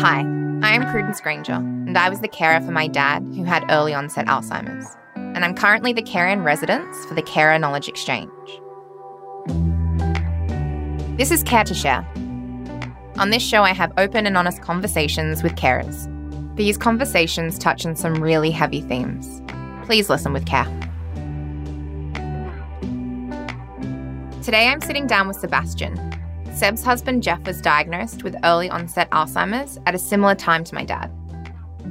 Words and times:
Hi, 0.00 0.20
I 0.62 0.76
am 0.76 0.88
Prudence 0.92 1.20
Granger, 1.20 1.54
and 1.54 1.98
I 1.98 2.08
was 2.08 2.20
the 2.20 2.28
carer 2.28 2.60
for 2.60 2.70
my 2.70 2.86
dad 2.86 3.20
who 3.34 3.42
had 3.42 3.68
early 3.68 3.92
onset 3.92 4.26
Alzheimer's. 4.26 4.96
And 5.16 5.44
I'm 5.44 5.56
currently 5.56 5.92
the 5.92 6.02
carer 6.02 6.28
in 6.28 6.44
residence 6.44 7.04
for 7.06 7.14
the 7.14 7.22
Carer 7.22 7.58
Knowledge 7.58 7.88
Exchange. 7.88 8.30
This 11.18 11.32
is 11.32 11.42
Care 11.42 11.64
to 11.64 11.74
Share. 11.74 12.06
On 13.18 13.30
this 13.30 13.42
show, 13.42 13.64
I 13.64 13.72
have 13.72 13.92
open 13.98 14.24
and 14.24 14.38
honest 14.38 14.62
conversations 14.62 15.42
with 15.42 15.56
carers. 15.56 16.06
These 16.54 16.78
conversations 16.78 17.58
touch 17.58 17.84
on 17.84 17.96
some 17.96 18.22
really 18.22 18.52
heavy 18.52 18.82
themes. 18.82 19.42
Please 19.84 20.08
listen 20.08 20.32
with 20.32 20.46
care. 20.46 20.66
Today, 24.44 24.68
I'm 24.68 24.80
sitting 24.80 25.08
down 25.08 25.26
with 25.26 25.38
Sebastian. 25.38 26.07
Seb's 26.58 26.82
husband 26.82 27.22
Jeff 27.22 27.46
was 27.46 27.60
diagnosed 27.60 28.24
with 28.24 28.34
early 28.42 28.68
onset 28.68 29.08
Alzheimer's 29.10 29.78
at 29.86 29.94
a 29.94 29.98
similar 29.98 30.34
time 30.34 30.64
to 30.64 30.74
my 30.74 30.84
dad. 30.84 31.08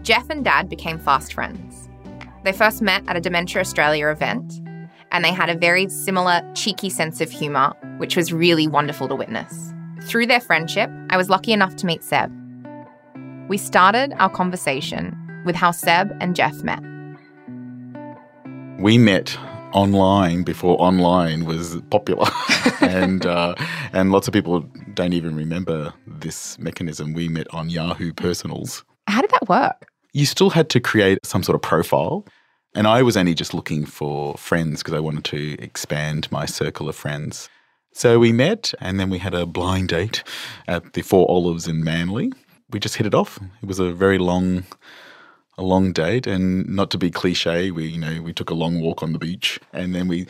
Jeff 0.01 0.29
and 0.29 0.43
dad 0.43 0.67
became 0.67 0.99
fast 0.99 1.31
friends. 1.31 1.87
They 2.43 2.51
first 2.51 2.81
met 2.81 3.01
at 3.07 3.15
a 3.15 3.21
Dementia 3.21 3.61
Australia 3.61 4.09
event, 4.09 4.59
and 5.13 5.23
they 5.23 5.31
had 5.31 5.49
a 5.49 5.57
very 5.57 5.87
similar 5.87 6.41
cheeky 6.53 6.89
sense 6.89 7.21
of 7.21 7.31
humour, 7.31 7.73
which 7.99 8.17
was 8.17 8.33
really 8.33 8.67
wonderful 8.67 9.07
to 9.07 9.15
witness. 9.15 9.73
Through 10.01 10.25
their 10.25 10.41
friendship, 10.41 10.89
I 11.11 11.15
was 11.15 11.29
lucky 11.29 11.53
enough 11.53 11.77
to 11.77 11.85
meet 11.85 12.03
Seb. 12.03 12.29
We 13.47 13.57
started 13.57 14.15
our 14.19 14.29
conversation 14.29 15.15
with 15.45 15.55
how 15.55 15.71
Seb 15.71 16.11
and 16.19 16.35
Jeff 16.35 16.61
met. 16.61 16.83
We 18.79 18.97
met 18.97 19.37
online 19.73 20.43
before 20.43 20.81
online 20.81 21.45
was 21.45 21.77
popular, 21.89 22.27
and 22.81 23.25
uh, 23.25 23.55
and 23.93 24.11
lots 24.11 24.27
of 24.27 24.33
people 24.33 24.61
don't 24.93 25.13
even 25.13 25.35
remember 25.35 25.93
this 26.05 26.57
mechanism. 26.59 27.13
We 27.13 27.27
met 27.27 27.47
on 27.53 27.69
Yahoo 27.69 28.13
Personals. 28.13 28.83
How 29.07 29.21
did 29.21 29.31
that 29.31 29.47
work? 29.47 29.89
You 30.13 30.25
still 30.25 30.49
had 30.49 30.69
to 30.71 30.79
create 30.79 31.19
some 31.25 31.43
sort 31.43 31.55
of 31.55 31.61
profile, 31.61 32.25
and 32.75 32.87
I 32.87 33.03
was 33.03 33.17
only 33.17 33.33
just 33.33 33.53
looking 33.53 33.85
for 33.85 34.35
friends 34.35 34.81
because 34.81 34.93
I 34.93 34.99
wanted 34.99 35.25
to 35.25 35.61
expand 35.61 36.31
my 36.31 36.45
circle 36.45 36.89
of 36.89 36.95
friends. 36.95 37.49
So 37.93 38.19
we 38.19 38.31
met, 38.31 38.73
and 38.79 38.99
then 38.99 39.09
we 39.09 39.17
had 39.17 39.33
a 39.33 39.45
blind 39.45 39.89
date 39.89 40.23
at 40.67 40.93
the 40.93 41.01
Four 41.01 41.29
Olives 41.29 41.67
in 41.67 41.83
Manly. 41.83 42.31
We 42.69 42.79
just 42.79 42.95
hit 42.95 43.07
it 43.07 43.15
off. 43.15 43.39
It 43.61 43.67
was 43.67 43.79
a 43.79 43.91
very 43.91 44.17
long 44.17 44.65
a 45.57 45.63
long 45.63 45.91
date 45.91 46.27
and 46.27 46.67
not 46.67 46.91
to 46.91 46.97
be 46.97 47.09
cliche 47.11 47.71
we 47.71 47.85
you 47.87 47.97
know 47.99 48.21
we 48.21 48.33
took 48.33 48.49
a 48.49 48.53
long 48.53 48.79
walk 48.81 49.01
on 49.03 49.13
the 49.13 49.19
beach 49.19 49.59
and 49.73 49.93
then 49.95 50.07
we 50.07 50.25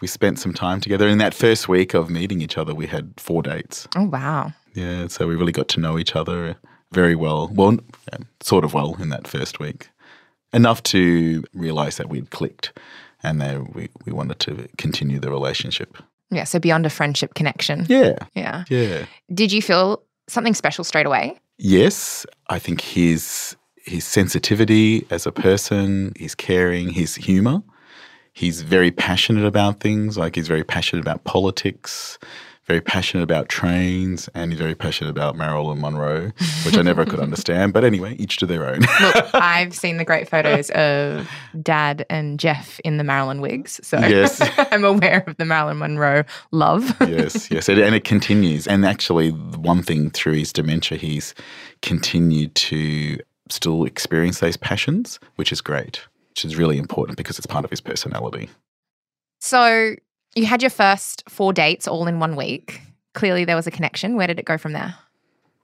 we 0.00 0.06
spent 0.08 0.38
some 0.38 0.52
time 0.54 0.80
together 0.80 1.08
in 1.08 1.18
that 1.18 1.34
first 1.34 1.68
week 1.68 1.94
of 1.94 2.08
meeting 2.10 2.40
each 2.40 2.56
other 2.58 2.74
we 2.74 2.86
had 2.86 3.12
four 3.16 3.42
dates 3.42 3.88
Oh, 3.96 4.04
wow. 4.04 4.52
yeah 4.74 5.08
so 5.08 5.26
we 5.26 5.34
really 5.36 5.52
got 5.52 5.68
to 5.68 5.80
know 5.80 5.98
each 5.98 6.14
other 6.16 6.56
very 6.92 7.14
well 7.16 7.50
well 7.52 7.72
yeah, 8.12 8.18
sort 8.40 8.64
of 8.64 8.72
well 8.74 8.96
in 9.00 9.08
that 9.10 9.26
first 9.26 9.58
week 9.58 9.88
enough 10.52 10.82
to 10.84 11.42
realize 11.54 11.96
that 11.96 12.08
we'd 12.08 12.30
clicked 12.30 12.72
and 13.22 13.40
that 13.40 13.74
we, 13.74 13.88
we 14.04 14.12
wanted 14.12 14.38
to 14.40 14.68
continue 14.78 15.18
the 15.18 15.30
relationship 15.30 15.96
Yeah, 16.30 16.44
so 16.44 16.58
beyond 16.58 16.86
a 16.86 16.90
friendship 16.90 17.34
connection. 17.34 17.86
yeah 17.88 18.16
Yeah. 18.34 18.64
yeah 18.68 19.06
Did 19.34 19.50
you 19.52 19.62
feel 19.62 20.02
something 20.28 20.54
special 20.54 20.84
straight 20.84 21.06
away? 21.06 21.38
Yes, 21.58 22.26
I 22.48 22.58
think 22.58 22.80
his 22.80 23.56
his 23.84 24.04
sensitivity 24.04 25.06
as 25.10 25.26
a 25.26 25.32
person, 25.32 26.12
his 26.16 26.34
caring, 26.34 26.90
his 26.90 27.14
humor. 27.16 27.62
He's 28.32 28.62
very 28.62 28.90
passionate 28.90 29.44
about 29.44 29.80
things. 29.80 30.16
Like 30.16 30.34
he's 30.36 30.48
very 30.48 30.64
passionate 30.64 31.02
about 31.02 31.24
politics, 31.24 32.18
very 32.64 32.80
passionate 32.80 33.24
about 33.24 33.48
trains, 33.50 34.30
and 34.34 34.50
he's 34.52 34.58
very 34.60 34.74
passionate 34.74 35.10
about 35.10 35.36
Marilyn 35.36 35.80
Monroe, 35.80 36.30
which 36.64 36.78
I 36.78 36.82
never 36.82 37.04
could 37.04 37.20
understand. 37.28 37.74
But 37.74 37.84
anyway, 37.84 38.14
each 38.14 38.38
to 38.38 38.46
their 38.46 38.66
own. 38.66 38.78
Look, 38.80 39.30
I've 39.34 39.74
seen 39.74 39.98
the 39.98 40.04
great 40.04 40.30
photos 40.30 40.70
of 40.70 41.28
Dad 41.60 42.06
and 42.08 42.38
Jeff 42.40 42.80
in 42.84 42.96
the 42.96 43.04
Marilyn 43.04 43.42
wigs, 43.42 43.80
so 43.82 43.98
Yes. 43.98 44.40
I'm 44.70 44.84
aware 44.84 45.24
of 45.26 45.36
the 45.36 45.44
Marilyn 45.44 45.78
Monroe 45.78 46.22
love. 46.52 46.96
yes, 47.02 47.50
yes, 47.50 47.68
and, 47.68 47.78
and 47.80 47.94
it 47.94 48.04
continues. 48.04 48.66
And 48.66 48.86
actually, 48.86 49.30
one 49.30 49.82
thing 49.82 50.08
through 50.10 50.34
his 50.34 50.52
dementia, 50.54 50.96
he's 50.96 51.34
continued 51.82 52.54
to 52.54 53.18
still 53.52 53.84
experience 53.84 54.40
those 54.40 54.56
passions, 54.56 55.20
which 55.36 55.52
is 55.52 55.60
great, 55.60 56.00
which 56.30 56.44
is 56.44 56.56
really 56.56 56.78
important 56.78 57.16
because 57.16 57.38
it's 57.38 57.46
part 57.46 57.64
of 57.64 57.70
his 57.70 57.80
personality. 57.80 58.48
So 59.40 59.96
you 60.34 60.46
had 60.46 60.62
your 60.62 60.70
first 60.70 61.28
four 61.28 61.52
dates 61.52 61.86
all 61.86 62.06
in 62.06 62.18
one 62.18 62.36
week. 62.36 62.80
Clearly, 63.14 63.44
there 63.44 63.56
was 63.56 63.66
a 63.66 63.70
connection. 63.70 64.16
Where 64.16 64.26
did 64.26 64.38
it 64.38 64.44
go 64.44 64.56
from 64.56 64.72
there? 64.72 64.94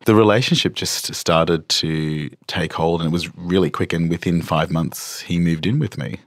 The 0.05 0.15
relationship 0.15 0.75
just 0.75 1.15
started 1.15 1.69
to 1.71 2.31
take 2.47 2.73
hold, 2.73 3.01
and 3.01 3.09
it 3.09 3.13
was 3.13 3.35
really 3.37 3.71
quick. 3.71 3.93
And 3.93 4.09
within 4.09 4.43
five 4.43 4.71
months, 4.71 5.21
he 5.21 5.39
moved 5.39 5.67
in 5.67 5.79
with 5.79 5.99
me. 5.99 6.19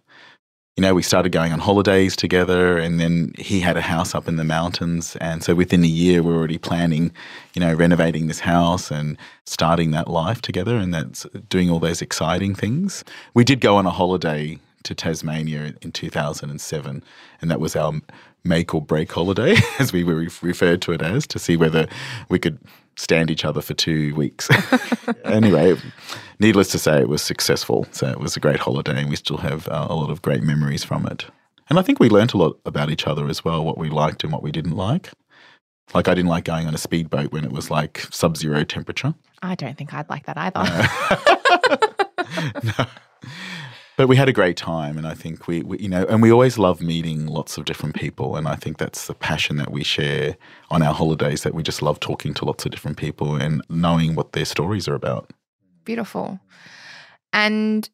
You 0.82 0.88
know, 0.88 0.96
we 0.96 1.04
started 1.04 1.32
going 1.32 1.54
on 1.54 1.60
holidays 1.60 2.16
together, 2.16 2.80
and 2.80 3.00
then 3.00 3.36
he 3.38 3.60
had 3.60 3.78
a 3.78 3.82
house 3.82 4.16
up 4.16 4.28
in 4.28 4.38
the 4.38 4.44
mountains. 4.44 5.16
And 5.18 5.44
so 5.44 5.54
within 5.54 5.84
a 5.84 5.88
year, 5.88 6.24
we 6.24 6.32
we're 6.32 6.40
already 6.40 6.58
planning, 6.58 7.12
you 7.54 7.60
know, 7.60 7.72
renovating 7.76 8.26
this 8.26 8.40
house 8.40 8.90
and 8.90 9.16
starting 9.46 9.92
that 9.92 10.08
life 10.08 10.42
together, 10.42 10.78
and 10.78 10.92
that's 10.92 11.28
doing 11.50 11.70
all 11.70 11.78
those 11.78 12.02
exciting 12.02 12.56
things. 12.56 13.04
We 13.36 13.44
did 13.44 13.62
go 13.62 13.76
on 13.76 13.86
a 13.86 13.92
holiday 13.92 14.58
to 14.82 14.96
Tasmania 14.96 15.76
in 15.84 15.92
2007, 15.92 17.04
and 17.44 17.52
that 17.52 17.60
was 17.60 17.76
our 17.76 17.94
make 18.44 18.74
or 18.74 18.82
break 18.82 19.12
holiday, 19.12 19.58
as 19.80 19.94
we 19.94 20.04
were 20.04 20.28
referred 20.42 20.82
to 20.82 20.94
it 20.94 21.04
as, 21.04 21.28
to 21.28 21.38
see 21.38 21.58
whether 21.58 21.88
we 22.28 22.40
could 22.40 22.58
stand 23.02 23.32
each 23.32 23.44
other 23.44 23.62
for 23.62 23.74
two 23.74 24.14
weeks. 24.16 24.48
anyway, 25.26 25.76
needless 26.40 26.70
to 26.70 26.78
say, 26.78 27.00
it 27.00 27.10
was 27.10 27.22
successful. 27.22 27.88
So 27.92 28.08
it 28.08 28.20
was 28.20 28.38
a 28.38 28.40
great 28.40 28.60
holiday, 28.60 29.02
and 29.02 29.10
we 29.10 29.16
still 29.16 29.38
have 29.38 29.68
uh, 29.68 29.88
a 29.90 29.96
lot 29.96 30.12
of 30.12 30.22
great 30.22 30.44
memories 30.44 30.84
from 30.84 31.08
it. 31.08 31.26
And 31.70 31.80
I 31.80 31.82
think 31.82 32.00
we 32.00 32.10
learnt 32.10 32.34
a 32.34 32.38
lot 32.38 32.60
about 32.66 32.92
each 32.92 33.08
other 33.08 33.28
as 33.28 33.44
well, 33.44 33.66
what 33.66 33.78
we 33.78 33.90
liked 33.90 34.24
and 34.24 34.32
what 34.32 34.44
we 34.44 34.52
didn't 34.52 34.76
like. 34.76 35.10
Like, 35.94 36.08
I 36.08 36.14
didn't 36.14 36.30
like 36.30 36.46
going 36.46 36.68
on 36.68 36.76
a 36.76 36.78
speedboat 36.78 37.32
when 37.32 37.44
it 37.44 37.52
was 37.52 37.72
like 37.72 38.06
sub 38.12 38.38
zero 38.38 38.64
temperature. 38.64 39.14
I 39.42 39.56
don't 39.56 39.78
think 39.78 39.94
I'd 39.94 40.10
like 40.10 40.26
that 40.28 40.38
either. 40.38 40.64
no. 42.64 42.86
But 44.02 44.08
we 44.08 44.16
had 44.16 44.28
a 44.28 44.34
great 44.34 44.58
time, 44.58 44.98
and 44.98 45.06
I 45.06 45.14
think 45.14 45.46
we, 45.46 45.62
we, 45.62 45.78
you 45.78 45.88
know, 45.88 46.08
and 46.10 46.24
we 46.24 46.32
always 46.32 46.58
love 46.58 46.82
meeting 46.82 47.28
lots 47.28 47.60
of 47.60 47.66
different 47.66 47.94
people, 47.94 48.36
and 48.36 48.48
I 48.48 48.56
think 48.56 48.80
that's 48.80 49.06
the 49.06 49.14
passion 49.14 49.58
that 49.58 49.70
we 49.70 49.84
share 49.84 50.38
on 50.72 50.82
our 50.82 50.92
holidays. 50.92 51.44
That 51.44 51.54
we 51.54 51.62
just 51.62 51.84
love 51.84 52.00
talking 52.00 52.34
to 52.34 52.46
lots 52.46 52.66
of 52.66 52.72
different 52.72 52.98
people 52.98 53.36
and 53.36 53.62
knowing 53.70 54.16
what 54.16 54.32
their 54.32 54.46
stories 54.46 54.88
are 54.88 54.96
about. 54.96 55.30
Beautiful. 55.86 56.40
And 57.32 57.88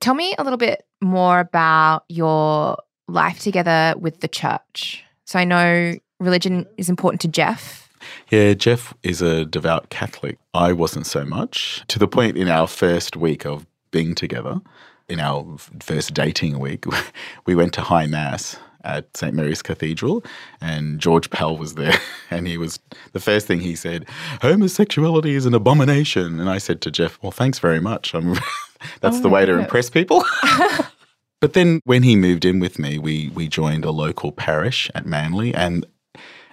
tell 0.00 0.14
me 0.14 0.34
a 0.36 0.42
little 0.42 0.56
bit 0.56 0.84
more 1.00 1.38
about 1.38 2.06
your 2.08 2.76
life 3.06 3.38
together 3.38 3.94
with 3.96 4.18
the 4.18 4.26
church. 4.26 5.04
So 5.26 5.38
I 5.38 5.44
know 5.44 5.94
religion 6.18 6.66
is 6.76 6.88
important 6.88 7.20
to 7.20 7.28
Jeff. 7.28 7.88
Yeah, 8.32 8.54
Jeff 8.54 8.94
is 9.04 9.22
a 9.22 9.44
devout 9.44 9.90
Catholic. 9.90 10.40
I 10.54 10.72
wasn't 10.72 11.06
so 11.06 11.24
much. 11.24 11.84
To 11.86 12.00
the 12.00 12.08
point 12.08 12.36
in 12.36 12.48
our 12.48 12.66
first 12.66 13.16
week 13.16 13.46
of 13.46 13.64
being 13.92 14.16
together, 14.16 14.60
in 15.12 15.20
our 15.20 15.44
first 15.80 16.14
dating 16.14 16.58
week, 16.58 16.84
we 17.46 17.54
went 17.54 17.74
to 17.74 17.82
High 17.82 18.06
Mass 18.06 18.56
at 18.84 19.14
St. 19.16 19.34
Mary's 19.34 19.62
Cathedral, 19.62 20.24
and 20.60 20.98
George 20.98 21.30
Pell 21.30 21.56
was 21.56 21.74
there. 21.74 21.94
And 22.30 22.48
he 22.48 22.56
was 22.56 22.80
the 23.12 23.20
first 23.20 23.46
thing 23.46 23.60
he 23.60 23.76
said, 23.76 24.06
homosexuality 24.40 25.34
is 25.34 25.44
an 25.44 25.52
abomination. 25.52 26.40
And 26.40 26.48
I 26.48 26.56
said 26.56 26.80
to 26.80 26.90
Jeff, 26.90 27.18
Well, 27.22 27.30
thanks 27.30 27.58
very 27.58 27.78
much. 27.78 28.14
I'm, 28.14 28.32
that's 29.02 29.18
Oh, 29.18 29.20
the 29.20 29.28
way 29.28 29.44
to 29.44 29.52
impress 29.58 29.90
people. 29.90 30.24
but 31.40 31.52
then 31.52 31.82
when 31.84 32.02
he 32.02 32.16
moved 32.16 32.46
in 32.46 32.58
with 32.58 32.78
me, 32.78 32.98
we, 32.98 33.28
we 33.34 33.48
joined 33.48 33.84
a 33.84 33.90
local 33.90 34.32
parish 34.32 34.90
at 34.94 35.04
Manly. 35.04 35.52
And 35.54 35.84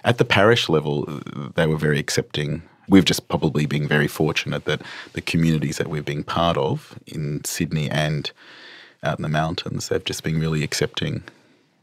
at 0.04 0.18
the 0.18 0.24
parish 0.26 0.68
level, 0.68 1.06
they 1.54 1.66
were 1.66 1.78
very 1.78 1.98
accepting. 1.98 2.60
We've 2.90 3.04
just 3.04 3.28
probably 3.28 3.66
been 3.66 3.86
very 3.88 4.08
fortunate 4.08 4.64
that 4.64 4.82
the 5.12 5.20
communities 5.20 5.78
that 5.78 5.88
we've 5.88 6.04
been 6.04 6.24
part 6.24 6.56
of 6.56 6.98
in 7.06 7.44
Sydney 7.44 7.88
and 7.88 8.30
out 9.02 9.18
in 9.18 9.22
the 9.22 9.28
mountains, 9.28 9.88
they've 9.88 10.04
just 10.04 10.24
been 10.24 10.40
really 10.40 10.62
accepting 10.62 11.22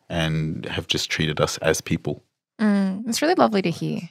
and 0.10 0.66
have 0.66 0.88
just 0.88 1.10
treated 1.10 1.40
us 1.40 1.58
as 1.60 1.82
people. 1.82 2.24
Mm, 2.60 3.08
it's 3.08 3.22
really 3.22 3.36
lovely 3.36 3.62
to 3.62 3.72
hear. 3.72 4.02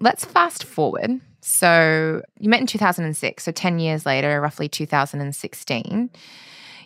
Let's 0.00 0.24
fast 0.24 0.64
forward. 0.64 1.20
So 1.40 2.22
you 2.38 2.50
met 2.50 2.60
in 2.60 2.66
2006. 2.66 3.44
So 3.44 3.52
10 3.52 3.78
years 3.78 4.04
later, 4.04 4.40
roughly 4.40 4.68
2016, 4.68 6.10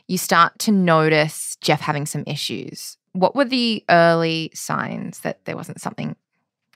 you 0.08 0.18
start 0.18 0.58
to 0.60 0.72
notice 0.72 1.56
Jeff 1.60 1.80
having 1.80 2.06
some 2.06 2.24
issues. 2.26 2.96
What 3.12 3.34
were 3.34 3.44
the 3.44 3.84
early 3.90 4.50
signs 4.54 5.20
that 5.20 5.44
there 5.44 5.56
wasn't 5.56 5.80
something 5.80 6.16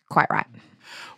quite 0.08 0.29
right? 0.31 0.47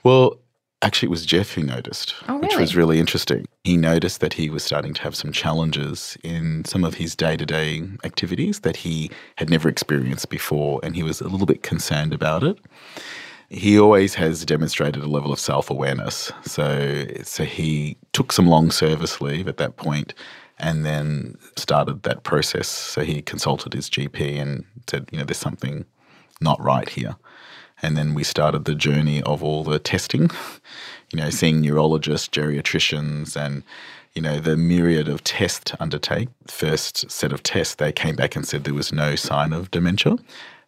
Well, 0.02 0.38
actually, 0.82 1.06
it 1.06 1.10
was 1.10 1.26
Jeff 1.26 1.52
who 1.52 1.62
noticed, 1.62 2.14
Oh, 2.28 2.38
which 2.38 2.56
was 2.56 2.76
really 2.76 2.98
interesting. 2.98 3.46
He 3.64 3.76
noticed 3.76 4.20
that 4.20 4.34
he 4.34 4.48
was 4.50 4.62
starting 4.62 4.94
to 4.94 5.02
have 5.02 5.14
some 5.16 5.32
challenges 5.32 6.16
in 6.22 6.64
some 6.64 6.84
of 6.84 6.94
his 6.94 7.14
day 7.16 7.36
to 7.36 7.44
day 7.46 7.82
activities 8.04 8.60
that 8.60 8.76
he 8.76 9.10
had 9.36 9.50
never 9.50 9.68
experienced 9.68 10.28
before, 10.30 10.80
and 10.82 10.94
he 10.94 11.02
was 11.02 11.20
a 11.20 11.28
little 11.28 11.46
bit 11.46 11.62
concerned 11.62 12.12
about 12.14 12.42
it. 12.44 12.58
he 13.50 13.78
always 13.78 14.14
has 14.14 14.44
demonstrated 14.44 15.02
a 15.02 15.06
level 15.06 15.32
of 15.32 15.40
self 15.40 15.70
awareness. 15.70 16.30
So, 16.44 17.06
so 17.22 17.44
he 17.44 17.96
took 18.12 18.30
some 18.32 18.46
long 18.46 18.70
service 18.70 19.20
leave 19.20 19.48
at 19.48 19.56
that 19.56 19.76
point 19.76 20.12
and 20.58 20.84
then 20.84 21.36
started 21.56 22.02
that 22.02 22.24
process. 22.24 22.68
So 22.68 23.02
he 23.02 23.22
consulted 23.22 23.72
his 23.74 23.88
GP 23.88 24.38
and 24.40 24.64
said, 24.90 25.08
you 25.12 25.18
know, 25.18 25.24
there's 25.24 25.38
something 25.38 25.84
not 26.40 26.60
right 26.62 26.88
here. 26.88 27.16
And 27.82 27.96
then 27.96 28.14
we 28.14 28.24
started 28.24 28.64
the 28.64 28.74
journey 28.74 29.22
of 29.22 29.42
all 29.42 29.64
the 29.64 29.78
testing, 29.78 30.30
you 31.12 31.20
know, 31.20 31.30
seeing 31.30 31.60
neurologists, 31.60 32.28
geriatricians, 32.28 33.36
and, 33.36 33.62
you 34.14 34.22
know, 34.22 34.38
the 34.38 34.56
myriad 34.56 35.08
of 35.08 35.24
tests 35.24 35.70
to 35.70 35.82
undertake. 35.82 36.28
First 36.46 37.10
set 37.10 37.32
of 37.32 37.42
tests, 37.42 37.76
they 37.76 37.92
came 37.92 38.16
back 38.16 38.36
and 38.36 38.46
said 38.46 38.64
there 38.64 38.74
was 38.74 38.92
no 38.92 39.14
sign 39.14 39.52
of 39.52 39.70
dementia. 39.70 40.16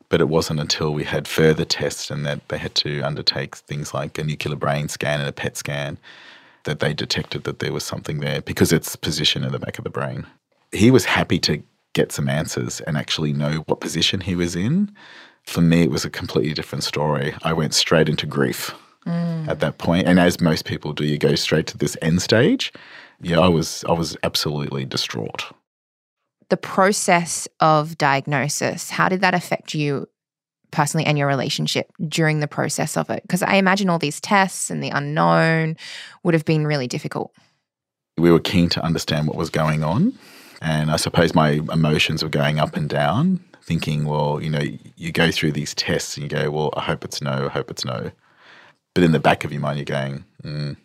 But 0.09 0.21
it 0.21 0.29
wasn't 0.29 0.59
until 0.59 0.93
we 0.93 1.05
had 1.05 1.29
further 1.29 1.65
tests 1.65 2.11
and 2.11 2.27
that 2.27 2.49
they 2.49 2.59
had 2.59 2.75
to 2.77 3.01
undertake 3.03 3.55
things 3.55 3.95
like 3.95 4.19
a 4.19 4.25
nuclear 4.25 4.57
brain 4.57 4.89
scan 4.89 5.21
and 5.21 5.29
a 5.29 5.33
PET 5.33 5.57
scan 5.57 5.99
that 6.65 6.81
they 6.81 6.93
detected 6.93 7.45
that 7.45 7.61
there 7.61 7.73
was 7.73 7.85
something 7.85 8.19
there 8.21 8.43
because 8.43 8.73
it's 8.73 8.97
position 8.97 9.45
in 9.45 9.53
the 9.53 9.59
back 9.59 9.79
of 9.79 9.85
the 9.85 9.91
brain. 9.91 10.27
He 10.73 10.91
was 10.91 11.05
happy 11.05 11.39
to 11.41 11.63
get 11.93 12.13
some 12.13 12.29
answers 12.29 12.81
and 12.83 12.97
actually 12.97 13.33
know 13.33 13.65
what 13.67 13.81
position 13.81 14.21
he 14.21 14.35
was 14.35 14.55
in. 14.55 14.95
For 15.45 15.61
me, 15.61 15.83
it 15.83 15.91
was 15.91 16.05
a 16.05 16.11
completely 16.11 16.55
different 16.55 16.85
story. 16.85 17.35
I 17.43 17.53
went 17.53 17.75
straight 17.75 18.09
into 18.09 18.27
grief 18.27 18.75
mm. 19.07 19.49
at 19.49 19.61
that 19.61 19.79
point, 19.79 20.07
and 20.07 20.21
as 20.21 20.41
most 20.41 20.65
people 20.65 20.93
do, 20.93 21.05
you 21.05 21.19
go 21.19 21.35
straight 21.35 21.67
to 21.69 21.79
this 21.79 21.97
end 22.03 22.23
stage. 22.23 22.73
Yeah, 23.21 23.41
I 23.41 23.49
was 23.49 23.85
I 23.89 23.93
was 23.93 24.17
absolutely 24.23 24.85
distraught 24.85 25.53
the 26.51 26.57
process 26.57 27.49
of 27.61 27.97
diagnosis, 27.97 28.91
how 28.91 29.09
did 29.09 29.23
that 29.23 29.35
affect 29.35 29.73
you 29.73 30.07
personally 30.73 31.07
and 31.07 31.17
your 31.17 31.27
relationship 31.27 31.91
during 32.07 32.41
the 32.41 32.49
process 32.49 32.97
of 32.97 33.09
it? 33.09 33.23
Because 33.23 33.43
I 33.43 33.55
imagine 33.55 33.89
all 33.89 33.99
these 33.99 34.21
tests 34.21 34.69
and 34.69 34.83
the 34.83 34.91
unknown 34.91 35.77
would 36.23 36.35
have 36.35 36.45
been 36.45 36.67
really 36.67 36.87
difficult. 36.87 37.33
We 38.19 38.31
were 38.31 38.41
keen 38.41 38.69
to 38.71 38.85
understand 38.85 39.27
what 39.27 39.37
was 39.37 39.49
going 39.49 39.83
on. 39.83 40.13
And 40.61 40.91
I 40.91 40.97
suppose 40.97 41.35
my 41.35 41.61
emotions 41.73 42.23
were 42.23 42.29
going 42.29 42.59
up 42.59 42.77
and 42.77 42.89
down, 42.89 43.43
thinking, 43.63 44.05
well, 44.05 44.41
you 44.43 44.51
know, 44.51 44.63
you 44.97 45.13
go 45.13 45.31
through 45.31 45.53
these 45.53 45.75
tests 45.75 46.17
and 46.17 46.25
you 46.25 46.29
go, 46.29 46.51
well, 46.51 46.71
I 46.77 46.83
hope 46.83 47.05
it's 47.05 47.21
no, 47.21 47.47
I 47.47 47.49
hope 47.49 47.71
it's 47.71 47.85
no. 47.85 48.11
But 48.95 49.05
in 49.05 49.13
the 49.13 49.21
back 49.21 49.45
of 49.45 49.53
your 49.53 49.61
mind, 49.61 49.79
you're 49.79 49.85
going, 49.85 50.25
mm, 50.43 50.77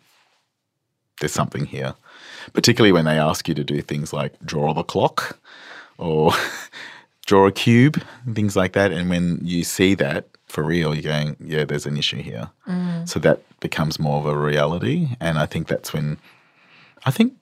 there's 1.20 1.32
something 1.32 1.66
here. 1.66 1.94
Particularly 2.52 2.92
when 2.92 3.04
they 3.04 3.18
ask 3.18 3.48
you 3.48 3.54
to 3.54 3.64
do 3.64 3.80
things 3.82 4.12
like 4.12 4.38
draw 4.44 4.72
the 4.72 4.84
clock 4.84 5.38
or 5.98 6.32
draw 7.26 7.46
a 7.46 7.52
cube, 7.52 8.00
and 8.24 8.36
things 8.36 8.56
like 8.56 8.72
that. 8.72 8.92
And 8.92 9.10
when 9.10 9.40
you 9.42 9.64
see 9.64 9.94
that 9.96 10.28
for 10.46 10.62
real, 10.62 10.94
you're 10.94 11.02
going, 11.02 11.36
yeah, 11.40 11.64
there's 11.64 11.86
an 11.86 11.96
issue 11.96 12.22
here. 12.22 12.50
Mm. 12.68 13.08
So 13.08 13.18
that 13.20 13.42
becomes 13.60 13.98
more 13.98 14.18
of 14.18 14.26
a 14.26 14.38
reality. 14.38 15.08
And 15.20 15.38
I 15.38 15.46
think 15.46 15.66
that's 15.66 15.92
when 15.92 16.18
I 17.04 17.10
think 17.10 17.34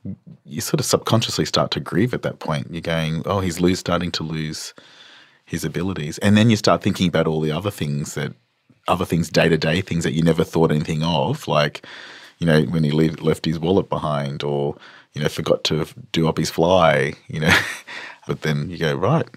you 0.45 0.61
sort 0.61 0.81
of 0.81 0.87
subconsciously 0.87 1.45
start 1.45 1.71
to 1.73 1.81
grieve 1.81 2.15
at 2.15 2.23
that 2.23 2.39
point. 2.39 2.69
You're 2.71 2.81
going, 2.81 3.23
oh, 3.27 3.41
he's 3.41 3.61
lose, 3.61 3.79
starting 3.79 4.11
to 4.13 4.23
lose 4.23 4.75
his 5.55 5.65
abilities. 5.65 6.19
And 6.19 6.37
then 6.37 6.51
you 6.51 6.57
start 6.57 6.83
thinking 6.83 7.09
about 7.09 7.27
all 7.27 7.41
the 7.41 7.53
other 7.53 7.71
things 7.71 8.15
that, 8.15 8.35
other 8.87 9.07
things, 9.07 9.31
day 9.31 9.49
to 9.49 9.57
day 9.57 9.81
things 9.81 10.05
that 10.05 10.13
you 10.13 10.23
never 10.23 10.45
thought 10.45 10.71
anything 10.71 11.03
of, 11.03 11.49
like, 11.49 11.87
you 12.39 12.47
know, 12.47 12.63
when 12.65 12.85
he 12.85 12.91
leave, 12.91 13.23
left 13.23 13.47
his 13.47 13.59
wallet 13.59 13.89
behind 13.89 14.43
or, 14.43 14.77
you 15.15 15.23
know, 15.23 15.29
forgot 15.29 15.65
to 15.65 15.87
do 16.13 16.29
up 16.29 16.37
his 16.37 16.51
fly, 16.51 17.15
you 17.29 17.41
know. 17.41 17.57
But 18.27 18.41
then 18.41 18.71
you 18.71 18.79
go, 18.79 18.95
right, 18.95 19.29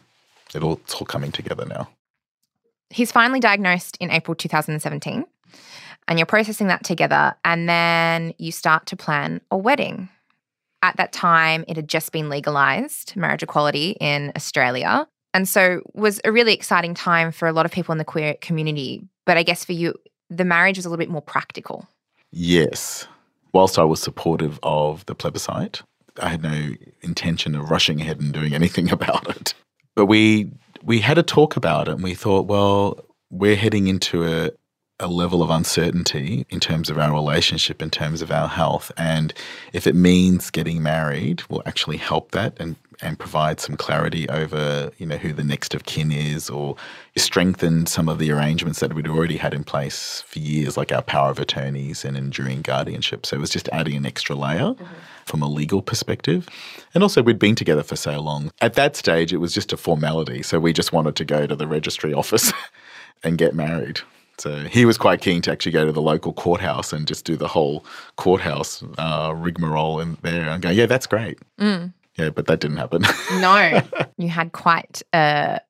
it 0.55 0.63
all, 0.63 0.79
it's 0.83 0.95
all 0.95 1.05
coming 1.05 1.33
together 1.33 1.65
now. 1.65 1.89
He's 2.89 3.11
finally 3.11 3.41
diagnosed 3.41 3.97
in 3.99 4.11
April 4.11 4.33
2017, 4.33 5.25
and 6.07 6.19
you're 6.19 6.25
processing 6.25 6.67
that 6.67 6.85
together, 6.85 7.35
and 7.43 7.67
then 7.67 8.33
you 8.37 8.53
start 8.53 8.85
to 8.85 8.95
plan 8.95 9.41
a 9.51 9.57
wedding. 9.57 10.07
At 10.81 10.95
that 10.95 11.11
time, 11.11 11.65
it 11.67 11.75
had 11.75 11.89
just 11.89 12.13
been 12.13 12.29
legalized, 12.29 13.17
marriage 13.17 13.43
equality 13.43 13.97
in 13.99 14.31
Australia. 14.37 15.05
And 15.37 15.47
so 15.47 15.83
was 15.93 16.19
a 16.25 16.31
really 16.31 16.51
exciting 16.51 16.95
time 16.95 17.31
for 17.31 17.47
a 17.47 17.53
lot 17.53 17.67
of 17.67 17.71
people 17.71 17.91
in 17.91 17.99
the 17.99 18.03
queer 18.03 18.33
community. 18.41 19.07
But 19.27 19.37
I 19.37 19.43
guess 19.43 19.63
for 19.63 19.73
you, 19.73 19.93
the 20.31 20.43
marriage 20.43 20.77
was 20.77 20.85
a 20.87 20.89
little 20.89 20.97
bit 20.97 21.11
more 21.11 21.21
practical. 21.21 21.87
Yes. 22.31 23.07
Whilst 23.53 23.77
I 23.77 23.83
was 23.83 24.01
supportive 24.01 24.59
of 24.63 25.05
the 25.05 25.13
plebiscite, 25.13 25.83
I 26.19 26.29
had 26.29 26.41
no 26.41 26.71
intention 27.01 27.53
of 27.53 27.69
rushing 27.69 28.01
ahead 28.01 28.19
and 28.19 28.33
doing 28.33 28.55
anything 28.55 28.91
about 28.97 29.29
it. 29.29 29.53
But 29.93 30.07
we 30.07 30.49
we 30.81 31.01
had 31.01 31.19
a 31.19 31.23
talk 31.23 31.55
about 31.55 31.87
it 31.87 31.91
and 31.91 32.03
we 32.03 32.15
thought, 32.15 32.47
well, 32.47 33.05
we're 33.29 33.55
heading 33.55 33.85
into 33.85 34.25
a 34.25 34.49
a 34.99 35.07
level 35.07 35.43
of 35.43 35.51
uncertainty 35.51 36.47
in 36.49 36.59
terms 36.59 36.89
of 36.89 36.97
our 36.97 37.13
relationship, 37.13 37.83
in 37.83 37.91
terms 37.91 38.23
of 38.23 38.31
our 38.31 38.47
health. 38.47 38.91
And 38.97 39.31
if 39.71 39.85
it 39.85 39.93
means 39.93 40.49
getting 40.49 40.81
married, 40.81 41.43
will 41.49 41.61
actually 41.67 41.97
help 41.97 42.31
that 42.31 42.59
and, 42.59 42.75
and 43.01 43.17
provide 43.19 43.59
some 43.59 43.75
clarity 43.75 44.27
over, 44.29 44.91
you 44.97 45.05
know, 45.05 45.17
who 45.17 45.33
the 45.33 45.43
next 45.43 45.73
of 45.73 45.85
kin 45.85 46.11
is 46.11 46.49
or 46.49 46.75
strengthen 47.15 47.85
some 47.85 48.09
of 48.09 48.19
the 48.19 48.31
arrangements 48.31 48.79
that 48.79 48.93
we'd 48.93 49.07
already 49.07 49.37
had 49.37 49.53
in 49.53 49.63
place 49.63 50.23
for 50.27 50.39
years, 50.39 50.77
like 50.77 50.91
our 50.91 51.01
power 51.01 51.29
of 51.29 51.39
attorneys 51.39 52.03
and 52.03 52.17
enduring 52.17 52.61
guardianship. 52.61 53.25
So 53.25 53.35
it 53.35 53.39
was 53.39 53.49
just 53.49 53.69
adding 53.69 53.95
an 53.95 54.05
extra 54.05 54.35
layer. 54.35 54.73
Mm-hmm 54.73 54.85
from 55.27 55.41
a 55.41 55.47
legal 55.47 55.81
perspective. 55.81 56.47
And 56.93 57.03
also, 57.03 57.21
we'd 57.21 57.37
been 57.37 57.55
together 57.55 57.83
for 57.83 57.95
so 57.95 58.19
long. 58.19 58.49
At 58.61 58.73
that 58.73 58.95
stage, 58.95 59.33
it 59.33 59.37
was 59.37 59.53
just 59.53 59.73
a 59.73 59.77
formality. 59.77 60.41
So 60.41 60.59
we 60.59 60.73
just 60.73 60.93
wanted 60.93 61.15
to 61.17 61.25
go 61.25 61.45
to 61.45 61.55
the 61.55 61.67
registry 61.67 62.13
office 62.13 62.51
and 63.23 63.37
get 63.37 63.53
married. 63.53 63.99
So 64.39 64.63
he 64.65 64.85
was 64.85 64.97
quite 64.97 65.21
keen 65.21 65.41
to 65.43 65.51
actually 65.51 65.71
go 65.71 65.85
to 65.85 65.91
the 65.91 66.01
local 66.01 66.31
courthouse 66.31 66.93
and 66.93 67.07
just 67.07 67.25
do 67.25 67.35
the 67.35 67.47
whole 67.47 67.83
courthouse 68.17 68.83
uh, 68.97 69.33
rigmarole 69.35 69.99
in 69.99 70.17
there 70.21 70.49
and 70.49 70.61
go, 70.61 70.69
yeah, 70.69 70.85
that's 70.85 71.07
great. 71.07 71.39
Mm. 71.59 71.91
Yeah, 72.17 72.29
but 72.29 72.47
that 72.47 72.59
didn't 72.59 72.77
happen. 72.77 73.03
no, 73.39 73.81
you 74.17 74.29
had 74.29 74.51
quite 74.51 75.01
a 75.13 75.61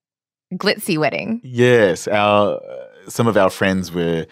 glitzy 0.53 0.97
wedding. 0.97 1.41
Yes, 1.43 2.07
our 2.07 2.55
uh, 2.55 3.09
some 3.09 3.27
of 3.27 3.37
our 3.37 3.49
friends 3.49 3.91
were 3.91 4.25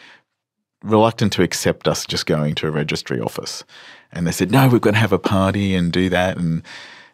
reluctant 0.84 1.34
to 1.34 1.44
accept 1.44 1.88
us 1.88 2.06
just 2.06 2.26
going 2.26 2.56
to 2.56 2.68
a 2.68 2.72
registry 2.72 3.20
office, 3.20 3.64
and 4.12 4.26
they 4.26 4.32
said, 4.32 4.52
"No, 4.52 4.68
we're 4.70 4.80
going 4.80 4.94
to 4.94 5.00
have 5.00 5.14
a 5.14 5.20
party 5.20 5.76
and 5.76 5.92
do 5.92 6.10
that." 6.10 6.38
And 6.38 6.64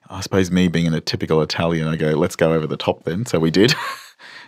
I 0.09 0.21
suppose 0.21 0.51
me 0.51 0.67
being 0.67 0.85
in 0.85 0.93
a 0.93 1.01
typical 1.01 1.41
Italian, 1.41 1.87
I 1.87 1.95
go, 1.95 2.11
"Let's 2.11 2.35
go 2.35 2.53
over 2.53 2.67
the 2.67 2.77
top 2.77 3.03
then." 3.03 3.25
So 3.25 3.39
we 3.39 3.51
did. 3.51 3.73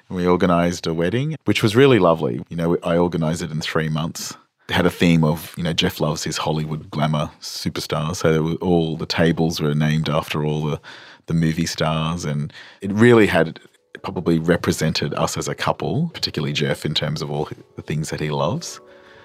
We 0.09 0.27
organised 0.27 0.85
a 0.85 0.93
wedding, 0.93 1.37
which 1.45 1.63
was 1.63 1.75
really 1.75 1.97
lovely. 1.97 2.41
You 2.49 2.57
know, 2.57 2.77
I 2.83 2.97
organised 2.97 3.41
it 3.41 3.51
in 3.51 3.61
three 3.61 3.89
months. 3.89 4.35
Had 4.69 4.85
a 4.85 4.89
theme 4.89 5.23
of, 5.23 5.53
you 5.57 5.63
know, 5.63 5.73
Jeff 5.73 5.99
loves 5.99 6.23
his 6.23 6.37
Hollywood 6.37 6.89
glamour 6.89 7.29
superstars. 7.41 8.17
So 8.17 8.55
all 8.55 8.95
the 8.95 9.05
tables 9.05 9.59
were 9.59 9.75
named 9.75 10.09
after 10.09 10.45
all 10.45 10.63
the, 10.63 10.81
the 11.25 11.33
movie 11.33 11.65
stars. 11.65 12.23
And 12.25 12.51
it 12.81 12.91
really 12.93 13.27
had 13.27 13.59
probably 14.03 14.39
represented 14.39 15.13
us 15.15 15.37
as 15.37 15.47
a 15.47 15.55
couple, 15.55 16.09
particularly 16.13 16.53
Jeff, 16.53 16.85
in 16.85 16.93
terms 16.93 17.21
of 17.21 17.29
all 17.29 17.49
the 17.75 17.81
things 17.81 18.09
that 18.09 18.19
he 18.19 18.29
loves. 18.29 18.79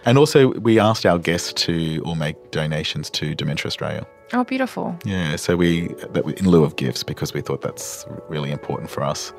And 0.04 0.18
also, 0.18 0.52
we 0.60 0.78
asked 0.78 1.04
our 1.06 1.18
guests 1.18 1.52
to 1.64 2.02
all 2.04 2.14
make 2.14 2.50
donations 2.50 3.10
to 3.10 3.34
Dementia 3.34 3.66
Australia. 3.66 4.06
Oh, 4.32 4.44
beautiful. 4.44 4.96
Yeah, 5.04 5.36
so 5.36 5.56
we, 5.56 5.88
that 6.10 6.24
in 6.38 6.48
lieu 6.48 6.64
of 6.64 6.76
gifts, 6.76 7.02
because 7.02 7.32
we 7.32 7.40
thought 7.40 7.62
that's 7.62 8.06
really 8.28 8.50
important 8.50 8.90
for 8.90 9.02
us. 9.02 9.32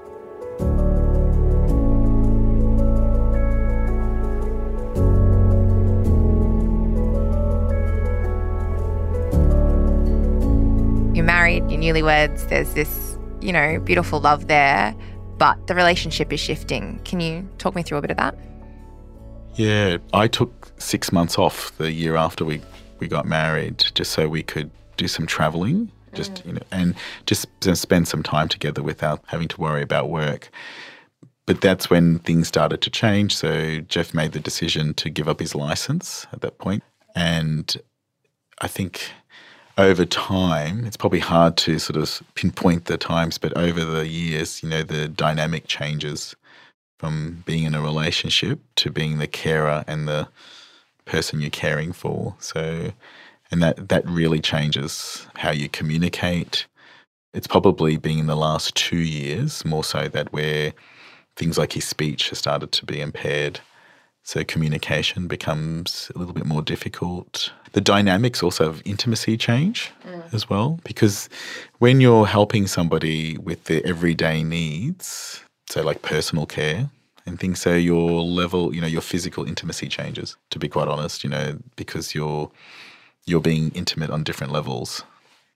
Married, 11.49 11.71
you're 11.71 11.81
newlyweds, 11.81 12.47
there's 12.49 12.73
this, 12.73 13.17
you 13.41 13.51
know, 13.51 13.79
beautiful 13.79 14.19
love 14.19 14.47
there, 14.47 14.95
but 15.37 15.67
the 15.67 15.75
relationship 15.75 16.31
is 16.31 16.39
shifting. 16.39 16.99
Can 17.05 17.19
you 17.19 17.47
talk 17.57 17.75
me 17.75 17.83
through 17.83 17.97
a 17.97 18.01
bit 18.01 18.11
of 18.11 18.17
that? 18.17 18.37
Yeah, 19.55 19.97
I 20.13 20.27
took 20.27 20.71
six 20.77 21.11
months 21.11 21.37
off 21.37 21.75
the 21.77 21.91
year 21.91 22.15
after 22.15 22.45
we, 22.45 22.61
we 22.99 23.07
got 23.07 23.25
married 23.25 23.83
just 23.95 24.11
so 24.11 24.29
we 24.29 24.43
could 24.43 24.69
do 24.97 25.07
some 25.07 25.25
traveling, 25.25 25.91
just, 26.13 26.35
mm. 26.35 26.45
you 26.45 26.53
know, 26.53 26.61
and 26.71 26.95
just 27.25 27.47
spend 27.73 28.07
some 28.07 28.23
time 28.23 28.47
together 28.47 28.83
without 28.83 29.23
having 29.27 29.47
to 29.47 29.59
worry 29.59 29.81
about 29.81 30.09
work. 30.09 30.49
But 31.45 31.61
that's 31.61 31.89
when 31.89 32.19
things 32.19 32.47
started 32.47 32.81
to 32.81 32.91
change. 32.91 33.35
So 33.35 33.79
Jeff 33.81 34.13
made 34.13 34.33
the 34.33 34.39
decision 34.39 34.93
to 34.95 35.09
give 35.09 35.27
up 35.27 35.39
his 35.39 35.55
license 35.55 36.27
at 36.31 36.41
that 36.41 36.59
point. 36.59 36.83
And 37.15 37.75
I 38.59 38.67
think 38.67 39.11
over 39.79 40.05
time, 40.05 40.83
it's 40.85 40.97
probably 40.97 41.19
hard 41.19 41.55
to 41.55 41.79
sort 41.79 41.95
of 41.95 42.21
pinpoint 42.35 42.85
the 42.85 42.97
times, 42.97 43.37
but 43.37 43.55
over 43.55 43.85
the 43.85 44.05
years, 44.07 44.61
you 44.61 44.67
know, 44.67 44.83
the 44.83 45.07
dynamic 45.07 45.67
changes 45.67 46.35
from 46.99 47.43
being 47.45 47.63
in 47.63 47.73
a 47.73 47.81
relationship 47.81 48.59
to 48.75 48.91
being 48.91 49.19
the 49.19 49.27
carer 49.27 49.85
and 49.87 50.05
the 50.05 50.27
person 51.05 51.39
you're 51.39 51.49
caring 51.49 51.93
for. 51.93 52.35
So, 52.39 52.91
and 53.51 53.63
that, 53.63 53.87
that 53.87 54.05
really 54.05 54.41
changes 54.41 55.25
how 55.35 55.51
you 55.51 55.69
communicate. 55.69 56.67
It's 57.33 57.47
probably 57.47 57.95
been 57.95 58.19
in 58.19 58.27
the 58.27 58.35
last 58.35 58.75
two 58.75 58.97
years 58.97 59.63
more 59.63 59.85
so 59.85 60.09
that 60.09 60.33
where 60.33 60.73
things 61.37 61.57
like 61.57 61.71
his 61.71 61.85
speech 61.85 62.29
has 62.29 62.39
started 62.39 62.73
to 62.73 62.85
be 62.85 62.99
impaired. 62.99 63.61
So 64.29 64.43
communication 64.43 65.27
becomes 65.27 66.11
a 66.13 66.19
little 66.19 66.35
bit 66.35 66.45
more 66.45 66.61
difficult. 66.61 67.51
The 67.71 67.81
dynamics 67.81 68.43
also 68.43 68.69
of 68.69 68.79
intimacy 68.85 69.37
change 69.37 69.89
mm. 70.05 70.31
as 70.31 70.47
well, 70.47 70.79
because 70.83 71.29
when 71.79 71.99
you're 71.99 72.27
helping 72.27 72.67
somebody 72.67 73.39
with 73.39 73.63
their 73.63 73.81
everyday 73.83 74.43
needs, 74.43 75.43
so 75.67 75.81
like 75.81 76.03
personal 76.03 76.45
care 76.45 76.91
and 77.25 77.39
things, 77.39 77.59
so 77.59 77.73
your 77.73 78.21
level, 78.21 78.71
you 78.71 78.81
know, 78.81 78.85
your 78.85 79.01
physical 79.01 79.45
intimacy 79.45 79.87
changes, 79.87 80.37
to 80.51 80.59
be 80.59 80.67
quite 80.67 80.87
honest, 80.87 81.23
you 81.23 81.29
know, 81.31 81.57
because 81.75 82.13
you're 82.13 82.51
you're 83.25 83.41
being 83.41 83.71
intimate 83.71 84.11
on 84.11 84.23
different 84.23 84.53
levels. 84.53 85.01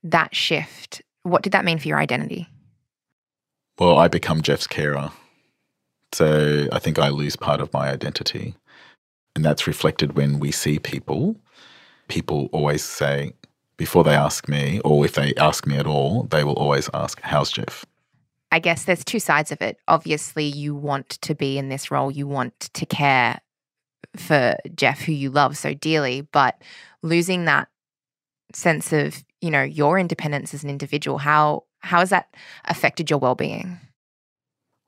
That 0.03 0.35
shift, 0.35 1.03
what 1.21 1.43
did 1.43 1.53
that 1.53 1.63
mean 1.63 1.77
for 1.77 1.87
your 1.87 1.99
identity? 1.99 2.47
Well, 3.77 3.99
I 3.99 4.07
become 4.07 4.41
Jeff's 4.41 4.65
carer. 4.65 5.11
So 6.11 6.67
I 6.71 6.77
think 6.79 6.99
I 6.99 7.09
lose 7.09 7.35
part 7.35 7.59
of 7.59 7.73
my 7.73 7.89
identity. 7.89 8.55
And 9.35 9.43
that's 9.43 9.67
reflected 9.67 10.15
when 10.15 10.39
we 10.39 10.51
see 10.51 10.79
people. 10.79 11.35
People 12.07 12.49
always 12.51 12.83
say, 12.83 13.33
before 13.77 14.03
they 14.03 14.13
ask 14.13 14.47
me, 14.47 14.79
or 14.85 15.05
if 15.05 15.13
they 15.13 15.33
ask 15.35 15.65
me 15.65 15.77
at 15.77 15.87
all, 15.87 16.23
they 16.23 16.43
will 16.43 16.53
always 16.53 16.89
ask, 16.93 17.19
How's 17.21 17.51
Jeff? 17.51 17.85
I 18.51 18.59
guess 18.59 18.85
there's 18.85 19.03
two 19.03 19.19
sides 19.19 19.51
of 19.51 19.61
it. 19.61 19.77
Obviously, 19.87 20.45
you 20.45 20.75
want 20.75 21.09
to 21.09 21.33
be 21.33 21.57
in 21.57 21.69
this 21.69 21.89
role, 21.89 22.11
you 22.11 22.27
want 22.27 22.59
to 22.59 22.85
care 22.85 23.41
for 24.15 24.55
Jeff, 24.75 25.01
who 25.01 25.11
you 25.11 25.31
love 25.31 25.57
so 25.57 25.73
dearly, 25.73 26.21
but 26.21 26.61
losing 27.01 27.45
that 27.45 27.67
sense 28.53 28.93
of, 28.93 29.23
you 29.41 29.49
know, 29.49 29.63
your 29.63 29.97
independence 29.97 30.53
as 30.53 30.63
an 30.63 30.69
individual, 30.69 31.17
how 31.17 31.63
how 31.79 31.99
has 31.99 32.11
that 32.11 32.33
affected 32.65 33.09
your 33.09 33.19
well-being? 33.19 33.79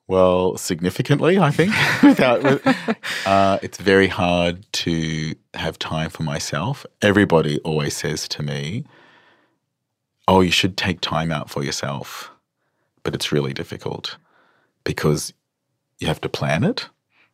Well, 0.07 0.57
significantly, 0.57 1.39
I 1.39 1.49
think. 1.49 1.73
Without, 2.03 2.45
uh, 3.25 3.59
it's 3.63 3.77
very 3.77 4.07
hard 4.07 4.71
to 4.73 5.35
have 5.55 5.79
time 5.79 6.09
for 6.09 6.23
myself. 6.23 6.85
Everybody 7.01 7.59
always 7.61 7.95
says 7.95 8.27
to 8.29 8.43
me, 8.43 8.83
"Oh, 10.27 10.41
you 10.41 10.51
should 10.51 10.77
take 10.77 11.01
time 11.01 11.31
out 11.31 11.49
for 11.49 11.63
yourself," 11.63 12.29
but 13.03 13.15
it's 13.15 13.31
really 13.31 13.53
difficult 13.53 14.17
because 14.83 15.33
you 15.99 16.07
have 16.07 16.21
to 16.21 16.29
plan 16.29 16.63
it, 16.63 16.87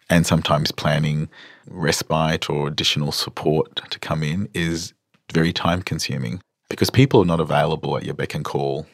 and 0.09 0.25
sometimes 0.25 0.71
planning 0.71 1.27
respite 1.69 2.49
or 2.49 2.67
additional 2.67 3.11
support 3.11 3.81
to 3.89 3.99
come 3.99 4.23
in 4.23 4.47
is 4.53 4.93
very 5.33 5.51
time-consuming 5.51 6.41
because 6.69 6.89
people 6.89 7.21
are 7.21 7.25
not 7.25 7.39
available 7.41 7.97
at 7.97 8.03
your 8.03 8.13
beck 8.13 8.33
and 8.33 8.45
call, 8.45 8.87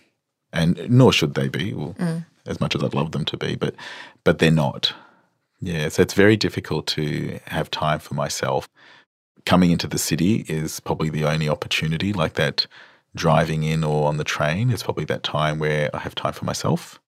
and 0.52 0.90
nor 0.90 1.14
should 1.14 1.36
they 1.36 1.48
be. 1.48 1.76
Well, 1.76 1.94
mm 2.00 2.26
as 2.48 2.60
much 2.60 2.75
as 2.75 2.84
I'd 2.84 2.94
love 2.94 3.12
them 3.12 3.25
to 3.25 3.38
be, 3.38 3.56
but 3.56 3.75
but 4.24 4.39
they're 4.39 4.51
not. 4.51 4.94
Yeah, 5.60 5.89
so 5.89 6.01
it's 6.01 6.13
very 6.13 6.38
difficult 6.38 6.88
to 6.88 7.39
have 7.48 7.72
time 7.72 8.00
for 8.00 8.13
myself. 8.13 8.70
Coming 9.46 9.72
into 9.72 9.88
the 9.88 9.98
city 9.98 10.46
is 10.48 10.80
probably 10.80 11.10
the 11.10 11.25
only 11.25 11.50
opportunity 11.50 12.13
like 12.13 12.34
that. 12.34 12.68
Driving 13.16 13.63
in 13.63 13.84
or 13.84 14.08
on 14.08 14.18
the 14.18 14.24
train 14.24 14.70
is 14.70 14.84
probably 14.84 15.06
that 15.06 15.24
time 15.24 15.58
where 15.58 15.89
I 15.96 16.00
have 16.00 16.13
time 16.13 16.34
for 16.34 16.46
myself. 16.46 17.00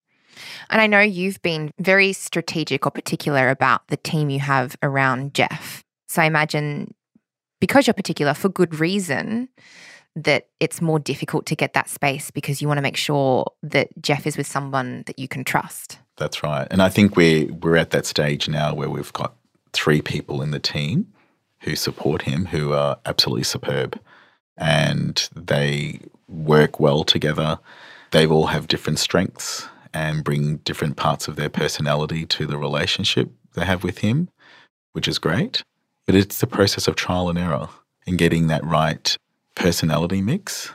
And 0.70 0.82
I 0.82 0.88
know 0.88 1.02
you've 1.02 1.42
been 1.42 1.72
very 1.80 2.14
strategic 2.14 2.86
or 2.86 2.92
particular 2.92 3.50
about 3.50 3.88
the 3.90 3.98
team 3.98 4.30
you 4.30 4.40
have 4.40 4.76
around 4.82 5.36
Jeff. 5.36 5.84
So 6.08 6.22
I 6.22 6.26
imagine 6.26 6.96
because 7.60 7.86
you're 7.86 7.94
particular 7.94 8.34
for 8.34 8.50
good 8.50 8.80
reason, 8.80 9.50
that 10.16 10.48
it's 10.60 10.82
more 10.82 11.00
difficult 11.00 11.46
to 11.48 11.56
get 11.56 11.74
that 11.74 11.90
space 11.90 12.32
because 12.32 12.62
you 12.62 12.68
want 12.68 12.78
to 12.78 12.82
make 12.82 12.98
sure 12.98 13.52
that 13.64 13.90
Jeff 14.02 14.28
is 14.28 14.38
with 14.38 14.48
someone 14.48 15.04
that 15.06 15.20
you 15.20 15.28
can 15.28 15.44
trust. 15.44 16.00
That's 16.18 16.44
right. 16.44 16.68
And 16.70 16.82
I 16.82 16.90
think 16.90 17.16
we're 17.16 17.52
we're 17.54 17.78
at 17.78 17.92
that 17.92 18.06
stage 18.06 18.50
now 18.50 18.74
where 18.74 18.90
we've 18.90 19.14
got 19.14 19.36
three 19.72 20.02
people 20.02 20.42
in 20.42 20.52
the 20.52 20.60
team 20.60 21.08
who 21.62 21.76
support 21.76 22.24
him 22.24 22.46
who 22.48 22.74
are 22.74 22.98
absolutely 23.06 23.44
superb 23.44 24.00
and 24.58 25.30
they 25.36 26.00
work 26.28 26.80
well 26.80 27.04
together. 27.04 27.60
They 28.12 28.26
all 28.26 28.48
have 28.48 28.68
different 28.68 29.00
strengths 29.00 29.68
and 29.94 30.24
bring 30.24 30.58
different 30.58 30.98
parts 30.98 31.28
of 31.28 31.36
their 31.36 31.50
personality 31.50 32.26
to 32.26 32.46
the 32.46 32.58
relationship 32.58 33.32
they 33.54 33.66
have 33.66 33.84
with 33.84 34.00
him, 34.00 34.30
which 34.94 35.08
is 35.08 35.20
great. 35.20 35.64
But 36.06 36.16
it's 36.16 36.40
the 36.40 36.48
process 36.48 36.88
of 36.88 36.96
trial 36.96 37.30
and 37.30 37.38
error 37.38 37.70
and 38.06 38.18
getting 38.18 38.48
that 38.48 38.64
right 38.66 39.16
personality 39.60 40.22
mix. 40.22 40.72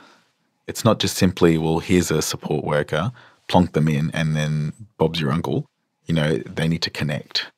It's 0.67 0.85
not 0.85 0.99
just 0.99 1.17
simply, 1.17 1.57
well, 1.57 1.79
here's 1.79 2.11
a 2.11 2.21
support 2.21 2.63
worker, 2.63 3.11
plonk 3.47 3.73
them 3.73 3.87
in, 3.87 4.11
and 4.11 4.35
then 4.35 4.73
Bob's 4.97 5.19
your 5.19 5.31
uncle. 5.31 5.67
You 6.05 6.15
know, 6.15 6.37
they 6.37 6.67
need 6.67 6.81
to 6.83 6.89
connect. 6.89 7.51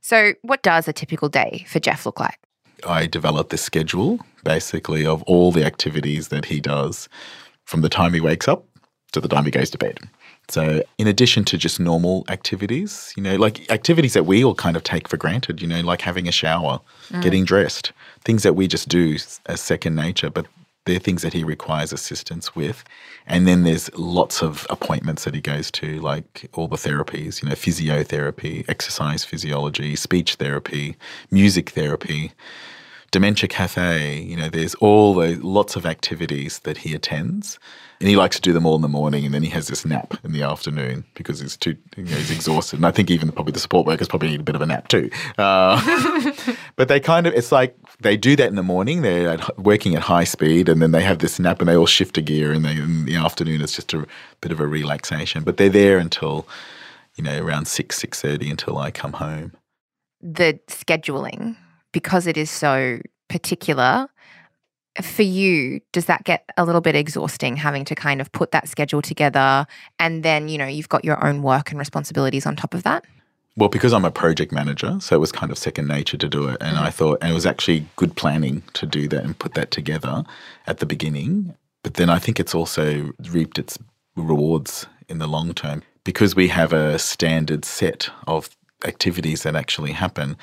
So, 0.00 0.34
what 0.42 0.62
does 0.62 0.86
a 0.86 0.92
typical 0.92 1.28
day 1.28 1.64
for 1.68 1.80
Jeff 1.80 2.04
look 2.04 2.20
like? 2.20 2.38
I 2.86 3.06
develop 3.06 3.48
this 3.48 3.62
schedule 3.62 4.20
basically 4.42 5.06
of 5.06 5.22
all 5.22 5.50
the 5.52 5.64
activities 5.64 6.28
that 6.28 6.44
he 6.44 6.60
does 6.60 7.08
from 7.64 7.80
the 7.80 7.88
time 7.88 8.12
he 8.12 8.20
wakes 8.20 8.46
up 8.46 8.64
to 9.12 9.20
the 9.20 9.28
time 9.28 9.44
he 9.44 9.50
goes 9.50 9.70
to 9.70 9.78
bed. 9.78 9.98
So, 10.50 10.82
in 10.98 11.06
addition 11.06 11.44
to 11.46 11.56
just 11.56 11.80
normal 11.80 12.26
activities, 12.28 13.14
you 13.16 13.22
know, 13.22 13.36
like 13.36 13.70
activities 13.70 14.12
that 14.12 14.26
we 14.26 14.44
all 14.44 14.54
kind 14.54 14.76
of 14.76 14.82
take 14.82 15.08
for 15.08 15.16
granted, 15.16 15.62
you 15.62 15.68
know, 15.68 15.80
like 15.80 16.02
having 16.02 16.28
a 16.28 16.32
shower, 16.32 16.80
mm. 17.08 17.22
getting 17.22 17.44
dressed, 17.44 17.92
things 18.24 18.42
that 18.42 18.54
we 18.54 18.68
just 18.68 18.88
do 18.88 19.16
as 19.46 19.60
second 19.60 19.94
nature, 19.94 20.28
but 20.28 20.46
they're 20.86 20.98
things 20.98 21.22
that 21.22 21.32
he 21.32 21.44
requires 21.44 21.92
assistance 21.92 22.54
with. 22.54 22.84
And 23.26 23.46
then 23.46 23.62
there's 23.62 23.92
lots 23.94 24.42
of 24.42 24.66
appointments 24.68 25.24
that 25.24 25.34
he 25.34 25.40
goes 25.40 25.70
to, 25.72 26.00
like 26.00 26.48
all 26.52 26.68
the 26.68 26.76
therapies, 26.76 27.42
you 27.42 27.48
know, 27.48 27.54
physiotherapy, 27.54 28.68
exercise 28.68 29.24
physiology, 29.24 29.96
speech 29.96 30.34
therapy, 30.34 30.96
music 31.30 31.70
therapy, 31.70 32.32
dementia 33.14 33.48
cafe. 33.48 34.20
You 34.22 34.36
know, 34.36 34.48
there's 34.48 34.74
all 34.76 35.14
the 35.14 35.36
lots 35.36 35.76
of 35.76 35.86
activities 35.86 36.58
that 36.60 36.78
he 36.78 36.94
attends. 36.94 37.60
And 38.00 38.08
he 38.08 38.16
likes 38.16 38.34
to 38.36 38.42
do 38.42 38.52
them 38.52 38.66
all 38.66 38.74
in 38.74 38.82
the 38.82 38.88
morning, 38.88 39.24
and 39.24 39.32
then 39.32 39.44
he 39.44 39.50
has 39.50 39.68
this 39.68 39.86
nap 39.86 40.14
in 40.24 40.32
the 40.32 40.42
afternoon 40.42 41.04
because 41.14 41.38
he's 41.38 41.56
too, 41.56 41.76
you 41.96 42.02
know, 42.02 42.16
he's 42.16 42.32
exhausted. 42.32 42.80
And 42.80 42.86
I 42.86 42.90
think 42.90 43.08
even 43.08 43.30
probably 43.30 43.52
the 43.52 43.60
support 43.60 43.86
workers 43.86 44.08
probably 44.08 44.30
need 44.30 44.40
a 44.40 44.42
bit 44.42 44.56
of 44.56 44.62
a 44.62 44.66
nap 44.66 44.88
too. 44.88 45.10
Uh, 45.38 45.80
but 46.76 46.88
they 46.88 46.98
kind 46.98 47.28
of, 47.28 47.34
it's 47.34 47.52
like 47.52 47.76
they 48.00 48.16
do 48.16 48.34
that 48.34 48.48
in 48.48 48.56
the 48.56 48.64
morning. 48.64 49.02
They're 49.02 49.30
at, 49.30 49.58
working 49.60 49.94
at 49.94 50.02
high 50.02 50.24
speed, 50.24 50.68
and 50.68 50.82
then 50.82 50.90
they 50.90 51.02
have 51.02 51.20
this 51.20 51.38
nap, 51.38 51.60
and 51.60 51.68
they 51.68 51.76
all 51.76 51.86
shift 51.86 52.18
a 52.18 52.20
gear. 52.20 52.50
And 52.50 52.64
they, 52.64 52.72
in 52.72 53.04
the 53.04 53.14
afternoon, 53.14 53.62
it's 53.62 53.76
just 53.76 53.94
a 53.94 54.04
bit 54.40 54.50
of 54.50 54.58
a 54.58 54.66
relaxation. 54.66 55.44
But 55.44 55.56
they're 55.56 55.68
there 55.68 55.98
until, 55.98 56.48
you 57.14 57.22
know, 57.22 57.40
around 57.40 57.68
six 57.68 57.96
six 57.96 58.20
thirty 58.20 58.50
until 58.50 58.76
I 58.76 58.90
come 58.90 59.14
home. 59.14 59.52
The 60.20 60.58
scheduling, 60.66 61.56
because 61.94 62.26
it 62.26 62.36
is 62.36 62.50
so 62.50 62.98
particular 63.28 64.08
for 65.00 65.22
you, 65.22 65.80
does 65.92 66.04
that 66.06 66.24
get 66.24 66.44
a 66.56 66.64
little 66.64 66.80
bit 66.80 66.94
exhausting 66.94 67.56
having 67.56 67.84
to 67.86 67.94
kind 67.94 68.20
of 68.20 68.30
put 68.32 68.50
that 68.50 68.68
schedule 68.68 69.00
together 69.00 69.66
and 69.98 70.22
then, 70.22 70.48
you 70.48 70.58
know, 70.58 70.66
you've 70.66 70.88
got 70.88 71.04
your 71.04 71.24
own 71.24 71.42
work 71.42 71.70
and 71.70 71.78
responsibilities 71.78 72.46
on 72.46 72.54
top 72.54 72.74
of 72.74 72.82
that? 72.82 73.04
Well, 73.56 73.68
because 73.68 73.92
I'm 73.92 74.04
a 74.04 74.10
project 74.10 74.50
manager, 74.50 74.98
so 75.00 75.14
it 75.14 75.20
was 75.20 75.30
kind 75.30 75.52
of 75.52 75.58
second 75.58 75.86
nature 75.86 76.16
to 76.16 76.28
do 76.28 76.48
it. 76.48 76.56
And 76.60 76.76
mm-hmm. 76.76 76.86
I 76.86 76.90
thought, 76.90 77.18
and 77.22 77.30
it 77.30 77.34
was 77.34 77.46
actually 77.46 77.86
good 77.94 78.16
planning 78.16 78.64
to 78.74 78.86
do 78.86 79.08
that 79.08 79.24
and 79.24 79.38
put 79.38 79.54
that 79.54 79.70
together 79.70 80.24
at 80.66 80.78
the 80.78 80.86
beginning. 80.86 81.54
But 81.84 81.94
then 81.94 82.10
I 82.10 82.18
think 82.18 82.40
it's 82.40 82.54
also 82.54 83.12
reaped 83.30 83.58
its 83.58 83.78
rewards 84.16 84.86
in 85.08 85.18
the 85.18 85.28
long 85.28 85.54
term 85.54 85.82
because 86.02 86.34
we 86.34 86.48
have 86.48 86.72
a 86.72 86.98
standard 86.98 87.64
set 87.64 88.10
of 88.26 88.50
activities 88.84 89.44
that 89.44 89.54
actually 89.54 89.92
happen 89.92 90.36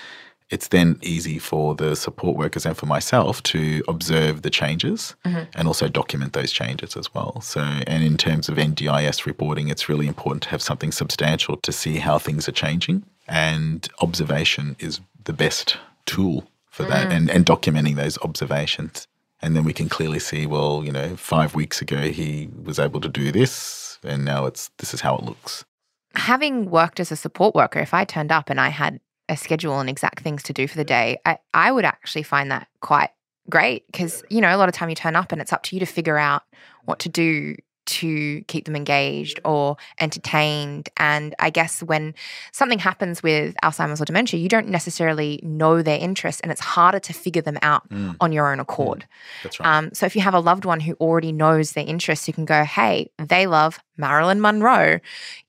it's 0.52 0.68
then 0.68 1.00
easy 1.02 1.40
for 1.40 1.76
the 1.76 1.96
support 1.96 2.38
workers 2.38 2.66
and 2.66 2.78
for 2.78 2.86
myself 2.86 3.42
to 3.44 3.82
observe 3.88 4.42
the 4.42 4.50
changes 4.50 5.16
mm-hmm. 5.26 5.44
and 5.56 5.68
also 5.68 5.88
document 5.88 6.34
those 6.34 6.52
changes 6.52 6.98
as 6.98 7.14
well. 7.14 7.40
So, 7.42 7.62
and 7.62 8.04
in 8.04 8.18
terms 8.18 8.50
of 8.50 8.58
NDIS 8.58 9.26
reporting, 9.26 9.70
it's 9.70 9.88
really 9.88 10.08
important 10.08 10.44
to 10.44 10.50
have 10.50 10.62
something 10.62 10.92
substantial 10.92 11.56
to 11.58 11.72
see 11.72 11.98
how 11.98 12.20
things 12.20 12.50
are 12.50 12.54
changing. 12.54 13.04
And 13.28 13.88
observation 14.02 14.76
is 14.80 15.00
the 15.24 15.34
best 15.34 15.78
tool 16.06 16.50
for 16.70 16.84
mm-hmm. 16.84 16.92
that 16.92 17.08
mm. 17.08 17.16
and, 17.16 17.30
and 17.30 17.46
documenting 17.46 17.96
those 17.96 18.18
observations. 18.20 19.08
And 19.42 19.56
then 19.56 19.64
we 19.64 19.74
can 19.74 19.90
clearly 19.90 20.20
see, 20.20 20.46
well, 20.46 20.84
you 20.84 20.92
know, 20.92 21.16
five 21.16 21.56
weeks 21.56 21.82
ago 21.82 22.10
he 22.10 22.50
was 22.64 22.78
able 22.78 23.02
to 23.02 23.10
do 23.10 23.32
this, 23.32 23.98
and 24.04 24.24
now 24.24 24.46
it's 24.46 24.70
this 24.78 24.94
is 24.94 25.02
how 25.02 25.16
it 25.16 25.24
looks. 25.24 25.66
Having 26.14 26.70
worked 26.70 27.00
as 27.00 27.12
a 27.12 27.16
support 27.16 27.56
worker, 27.56 27.80
if 27.80 27.94
I 27.94 28.04
turned 28.04 28.32
up 28.32 28.50
and 28.50 28.60
I 28.60 28.70
had 28.70 29.00
a 29.30 29.38
schedule 29.38 29.80
and 29.80 29.90
exact 29.90 30.22
things 30.22 30.44
to 30.44 30.54
do 30.54 30.68
for 30.68 30.78
the 30.78 30.84
day, 30.84 31.18
I, 31.26 31.38
I 31.54 31.72
would 31.72 31.86
actually 31.86 32.24
find 32.24 32.52
that 32.52 32.68
quite 32.82 33.10
great 33.50 33.86
because, 33.88 34.24
you 34.30 34.42
know, 34.42 34.54
a 34.54 34.58
lot 34.58 34.70
of 34.70 34.76
time 34.76 34.90
you 34.90 34.96
turn 34.96 35.16
up 35.16 35.32
and 35.32 35.42
it's 35.42 35.54
up 35.54 35.64
to 35.64 35.76
you 35.76 35.80
to 35.80 35.86
figure 35.86 36.18
out 36.18 36.44
what 36.86 37.00
to 37.00 37.10
do 37.10 37.56
to 37.84 38.42
keep 38.44 38.66
them 38.66 38.76
engaged 38.76 39.40
or 39.44 39.76
entertained. 40.00 40.90
And 40.98 41.36
I 41.40 41.50
guess 41.50 41.82
when 41.82 42.14
something 42.52 42.80
happens 42.80 43.24
with 43.24 43.56
Alzheimer's 43.64 44.02
or 44.02 44.06
dementia, 44.06 44.40
you 44.40 44.48
don't 44.48 44.70
necessarily 44.70 45.40
know 45.44 45.82
their 45.82 46.00
interests 46.00 46.42
and 46.42 46.52
it's 46.52 46.62
harder 46.62 47.00
to 47.00 47.14
figure 47.14 47.42
them 47.42 47.58
out 47.62 47.90
mm. 47.90 48.16
on 48.20 48.32
your 48.32 48.52
own 48.52 48.60
mm. 48.60 48.62
accord. 48.62 49.00
Mm. 49.00 49.44
That's 49.44 49.60
right. 49.60 49.78
Um, 49.78 49.90
so 49.94 50.06
if 50.06 50.16
you 50.16 50.22
have 50.22 50.34
a 50.34 50.40
loved 50.40 50.64
one 50.64 50.80
who 50.80 50.94
already 51.02 51.32
knows 51.32 51.74
their 51.74 51.86
interests, 51.86 52.28
you 52.28 52.34
can 52.34 52.46
go, 52.46 52.64
hey, 52.64 53.10
they 53.18 53.48
love 53.48 53.80
Marilyn 53.98 54.42
Monroe. 54.42 55.00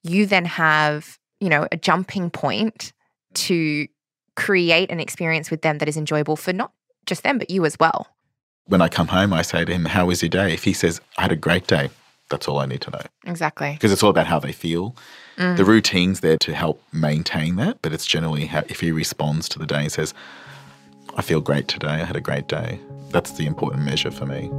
You 0.02 0.26
then 0.26 0.47
have, 0.47 1.19
you 1.38 1.49
know, 1.49 1.69
a 1.71 1.76
jumping 1.76 2.31
point 2.31 2.93
to 3.35 3.89
create 4.37 4.91
an 4.91 5.01
experience 5.01 5.51
with 5.51 5.62
them 5.62 5.79
that 5.79 5.89
is 5.89 5.97
enjoyable 5.97 6.37
for 6.37 6.53
not 6.53 6.73
just 7.07 7.23
them, 7.23 7.39
but 7.39 7.51
you 7.51 7.65
as 7.65 7.79
well. 7.79 8.09
When 8.67 8.81
I 8.81 8.89
come 8.89 9.09
home, 9.09 9.33
I 9.33 9.43
say 9.43 9.65
to 9.65 9.73
him, 9.73 9.87
How 9.87 10.07
was 10.07 10.23
your 10.23 10.29
day? 10.29 10.53
If 10.53 10.65
he 10.65 10.73
says, 10.73 11.01
I 11.19 11.23
had 11.23 11.33
a 11.33 11.37
great 11.37 11.67
day, 11.67 11.91
that's 12.31 12.49
all 12.49 12.59
I 12.59 12.67
need 12.67 12.81
to 12.83 12.91
know. 12.91 13.03
Exactly. 13.27 13.73
Because 13.73 13.93
it's 13.93 14.03
all 14.03 14.11
about 14.11 14.27
how 14.27 14.39
they 14.39 14.53
feel. 14.53 14.97
Mm. 15.37 15.57
The 15.57 15.65
routine's 15.65 16.21
there 16.21 16.39
to 16.39 16.55
help 16.55 16.83
maintain 16.93 17.57
that, 17.57 17.79
but 17.83 17.93
it's 17.93 18.07
generally 18.07 18.47
how, 18.47 18.62
if 18.69 18.81
he 18.81 18.93
responds 18.93 19.49
to 19.51 19.59
the 19.59 19.67
day 19.67 19.83
and 19.83 19.93
says, 19.93 20.15
I 21.17 21.23
feel 21.23 21.41
great 21.41 21.69
today, 21.69 21.89
I 21.89 22.05
had 22.05 22.17
a 22.17 22.21
great 22.21 22.49
day, 22.49 22.81
that's 23.11 23.33
the 23.33 23.47
important 23.47 23.85
measure 23.85 24.11
for 24.11 24.25
me. 24.25 24.51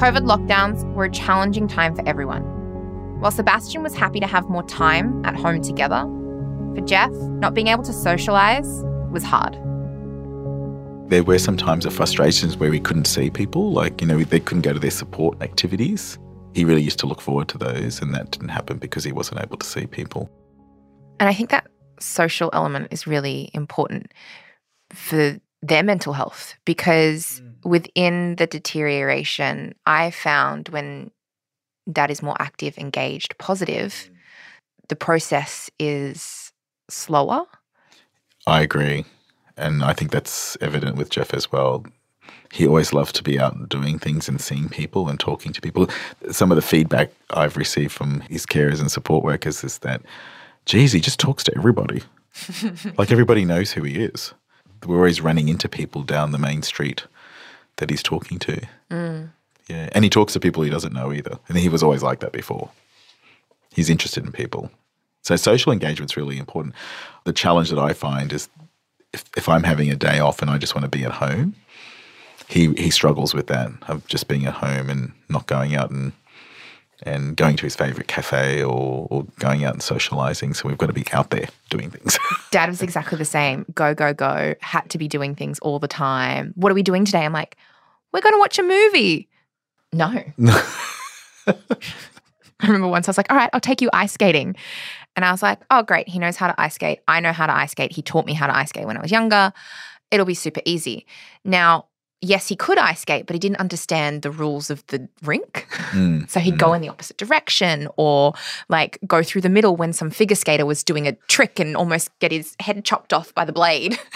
COVID 0.00 0.24
lockdowns 0.24 0.90
were 0.94 1.04
a 1.04 1.10
challenging 1.10 1.68
time 1.68 1.94
for 1.94 2.02
everyone. 2.08 2.40
While 3.20 3.30
Sebastian 3.30 3.82
was 3.82 3.94
happy 3.94 4.18
to 4.18 4.26
have 4.26 4.48
more 4.48 4.62
time 4.62 5.22
at 5.26 5.36
home 5.36 5.60
together, 5.60 6.06
for 6.74 6.80
Jeff, 6.86 7.10
not 7.12 7.52
being 7.52 7.66
able 7.66 7.82
to 7.82 7.92
socialise 7.92 8.82
was 9.10 9.22
hard. 9.22 9.56
There 11.10 11.22
were 11.22 11.38
some 11.38 11.58
times 11.58 11.84
of 11.84 11.92
frustrations 11.92 12.56
where 12.56 12.70
we 12.70 12.80
couldn't 12.80 13.04
see 13.04 13.28
people, 13.28 13.72
like, 13.72 14.00
you 14.00 14.06
know, 14.06 14.24
they 14.24 14.40
couldn't 14.40 14.62
go 14.62 14.72
to 14.72 14.78
their 14.78 14.90
support 14.90 15.42
activities. 15.42 16.18
He 16.54 16.64
really 16.64 16.82
used 16.82 16.98
to 17.00 17.06
look 17.06 17.20
forward 17.20 17.48
to 17.48 17.58
those, 17.58 18.00
and 18.00 18.14
that 18.14 18.30
didn't 18.30 18.48
happen 18.48 18.78
because 18.78 19.04
he 19.04 19.12
wasn't 19.12 19.42
able 19.42 19.58
to 19.58 19.66
see 19.66 19.86
people. 19.86 20.30
And 21.20 21.28
I 21.28 21.34
think 21.34 21.50
that 21.50 21.68
social 21.98 22.48
element 22.54 22.88
is 22.90 23.06
really 23.06 23.50
important 23.52 24.14
for 24.94 25.38
their 25.60 25.82
mental 25.82 26.14
health 26.14 26.54
because 26.64 27.42
mm. 27.44 27.49
Within 27.64 28.36
the 28.36 28.46
deterioration, 28.46 29.74
I 29.86 30.10
found 30.10 30.68
when 30.68 31.10
that 31.86 32.10
is 32.10 32.22
more 32.22 32.36
active, 32.38 32.78
engaged, 32.78 33.36
positive, 33.38 33.92
mm. 33.92 34.14
the 34.88 34.96
process 34.96 35.70
is 35.78 36.52
slower. 36.88 37.44
I 38.46 38.62
agree. 38.62 39.04
And 39.56 39.84
I 39.84 39.92
think 39.92 40.10
that's 40.10 40.56
evident 40.60 40.96
with 40.96 41.10
Jeff 41.10 41.34
as 41.34 41.52
well. 41.52 41.84
He 42.52 42.66
always 42.66 42.92
loved 42.92 43.14
to 43.16 43.22
be 43.22 43.38
out 43.38 43.68
doing 43.68 43.98
things 43.98 44.28
and 44.28 44.40
seeing 44.40 44.68
people 44.68 45.08
and 45.08 45.20
talking 45.20 45.52
to 45.52 45.60
people. 45.60 45.88
Some 46.30 46.50
of 46.50 46.56
the 46.56 46.62
feedback 46.62 47.12
I've 47.30 47.56
received 47.56 47.92
from 47.92 48.20
his 48.22 48.46
carers 48.46 48.80
and 48.80 48.90
support 48.90 49.22
workers 49.22 49.62
is 49.62 49.78
that, 49.78 50.02
geez, 50.66 50.92
he 50.92 51.00
just 51.00 51.20
talks 51.20 51.44
to 51.44 51.56
everybody. 51.56 52.02
like 52.98 53.12
everybody 53.12 53.44
knows 53.44 53.72
who 53.72 53.82
he 53.82 54.02
is 54.02 54.32
we're 54.86 54.96
always 54.96 55.20
running 55.20 55.48
into 55.48 55.68
people 55.68 56.02
down 56.02 56.32
the 56.32 56.38
main 56.38 56.62
street 56.62 57.06
that 57.76 57.90
he's 57.90 58.02
talking 58.02 58.38
to. 58.40 58.60
Mm. 58.90 59.30
Yeah, 59.68 59.88
and 59.92 60.04
he 60.04 60.10
talks 60.10 60.32
to 60.32 60.40
people 60.40 60.62
he 60.62 60.70
doesn't 60.70 60.92
know 60.92 61.12
either. 61.12 61.38
And 61.48 61.56
he 61.56 61.68
was 61.68 61.82
always 61.82 62.02
like 62.02 62.20
that 62.20 62.32
before. 62.32 62.70
He's 63.72 63.88
interested 63.88 64.24
in 64.24 64.32
people. 64.32 64.70
So 65.22 65.36
social 65.36 65.72
engagement's 65.72 66.16
really 66.16 66.38
important. 66.38 66.74
The 67.24 67.32
challenge 67.32 67.70
that 67.70 67.78
I 67.78 67.92
find 67.92 68.32
is 68.32 68.48
if, 69.12 69.24
if 69.36 69.48
I'm 69.48 69.64
having 69.64 69.90
a 69.90 69.96
day 69.96 70.18
off 70.18 70.42
and 70.42 70.50
I 70.50 70.58
just 70.58 70.74
want 70.74 70.84
to 70.90 70.98
be 70.98 71.04
at 71.04 71.12
home, 71.12 71.54
he 72.48 72.72
he 72.74 72.90
struggles 72.90 73.32
with 73.32 73.46
that 73.46 73.70
of 73.86 74.06
just 74.06 74.26
being 74.26 74.44
at 74.44 74.54
home 74.54 74.90
and 74.90 75.12
not 75.28 75.46
going 75.46 75.76
out 75.76 75.90
and 75.90 76.12
and 77.02 77.36
going 77.36 77.56
to 77.56 77.64
his 77.64 77.76
favorite 77.76 78.08
cafe 78.08 78.62
or, 78.62 79.06
or 79.10 79.24
going 79.38 79.64
out 79.64 79.74
and 79.74 79.82
socializing. 79.82 80.54
So 80.54 80.68
we've 80.68 80.78
got 80.78 80.86
to 80.86 80.92
be 80.92 81.04
out 81.12 81.30
there 81.30 81.48
doing 81.68 81.90
things. 81.90 82.18
Dad 82.50 82.68
was 82.68 82.82
exactly 82.82 83.18
the 83.18 83.24
same. 83.24 83.64
Go, 83.74 83.94
go, 83.94 84.12
go. 84.12 84.54
Had 84.60 84.88
to 84.90 84.98
be 84.98 85.08
doing 85.08 85.34
things 85.34 85.58
all 85.60 85.78
the 85.78 85.88
time. 85.88 86.52
What 86.56 86.70
are 86.72 86.74
we 86.74 86.82
doing 86.82 87.04
today? 87.04 87.24
I'm 87.24 87.32
like, 87.32 87.56
we're 88.12 88.20
going 88.20 88.34
to 88.34 88.38
watch 88.38 88.58
a 88.58 88.62
movie. 88.62 89.28
No. 89.92 90.06
I 92.62 92.66
remember 92.66 92.88
once 92.88 93.08
I 93.08 93.10
was 93.10 93.16
like, 93.16 93.30
all 93.30 93.36
right, 93.36 93.50
I'll 93.52 93.60
take 93.60 93.80
you 93.80 93.90
ice 93.92 94.12
skating. 94.12 94.56
And 95.16 95.24
I 95.24 95.32
was 95.32 95.42
like, 95.42 95.60
oh, 95.70 95.82
great. 95.82 96.08
He 96.08 96.18
knows 96.18 96.36
how 96.36 96.46
to 96.46 96.60
ice 96.60 96.74
skate. 96.74 97.00
I 97.08 97.20
know 97.20 97.32
how 97.32 97.46
to 97.46 97.54
ice 97.54 97.72
skate. 97.72 97.92
He 97.92 98.02
taught 98.02 98.26
me 98.26 98.34
how 98.34 98.46
to 98.46 98.56
ice 98.56 98.68
skate 98.68 98.86
when 98.86 98.96
I 98.96 99.00
was 99.00 99.10
younger. 99.10 99.52
It'll 100.10 100.26
be 100.26 100.34
super 100.34 100.60
easy. 100.64 101.06
Now, 101.44 101.86
yes, 102.22 102.48
he 102.48 102.56
could 102.56 102.78
ice 102.78 103.00
skate, 103.00 103.26
but 103.26 103.34
he 103.34 103.40
didn't 103.40 103.58
understand 103.58 104.22
the 104.22 104.30
rules 104.30 104.70
of 104.70 104.86
the 104.88 105.08
rink. 105.22 105.66
Mm. 105.90 106.28
so 106.30 106.40
he'd 106.40 106.54
mm. 106.54 106.58
go 106.58 106.72
in 106.72 106.82
the 106.82 106.88
opposite 106.88 107.16
direction 107.16 107.88
or 107.96 108.34
like 108.68 108.98
go 109.06 109.22
through 109.22 109.40
the 109.40 109.48
middle 109.48 109.76
when 109.76 109.92
some 109.92 110.10
figure 110.10 110.36
skater 110.36 110.66
was 110.66 110.82
doing 110.82 111.06
a 111.06 111.12
trick 111.28 111.58
and 111.58 111.76
almost 111.76 112.16
get 112.18 112.32
his 112.32 112.56
head 112.60 112.84
chopped 112.84 113.12
off 113.12 113.34
by 113.34 113.44
the 113.44 113.52
blade. 113.52 113.98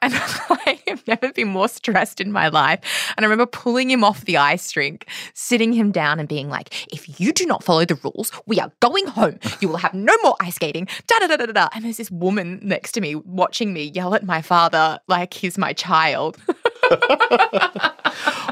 And 0.00 0.14
I 0.14 0.80
have 0.86 1.04
never 1.06 1.32
been 1.32 1.48
more 1.48 1.68
stressed 1.68 2.20
in 2.20 2.30
my 2.30 2.48
life. 2.48 2.80
And 3.16 3.24
I 3.24 3.28
remember 3.28 3.46
pulling 3.46 3.90
him 3.90 4.04
off 4.04 4.24
the 4.24 4.36
ice 4.36 4.76
rink, 4.76 5.06
sitting 5.34 5.72
him 5.72 5.90
down 5.90 6.20
and 6.20 6.28
being 6.28 6.48
like, 6.48 6.86
if 6.92 7.20
you 7.20 7.32
do 7.32 7.44
not 7.46 7.64
follow 7.64 7.84
the 7.84 7.96
rules, 7.96 8.30
we 8.46 8.60
are 8.60 8.70
going 8.80 9.06
home. 9.06 9.38
You 9.60 9.68
will 9.68 9.78
have 9.78 9.94
no 9.94 10.14
more 10.22 10.36
ice 10.40 10.54
skating. 10.54 10.86
Da 11.06 11.18
da 11.18 11.26
da 11.26 11.36
da 11.36 11.46
da. 11.46 11.68
And 11.74 11.84
there's 11.84 11.96
this 11.96 12.10
woman 12.10 12.60
next 12.62 12.92
to 12.92 13.00
me 13.00 13.16
watching 13.16 13.72
me 13.72 13.84
yell 13.84 14.14
at 14.14 14.24
my 14.24 14.42
father 14.42 15.00
like 15.08 15.34
he's 15.34 15.58
my 15.58 15.72
child. 15.72 16.38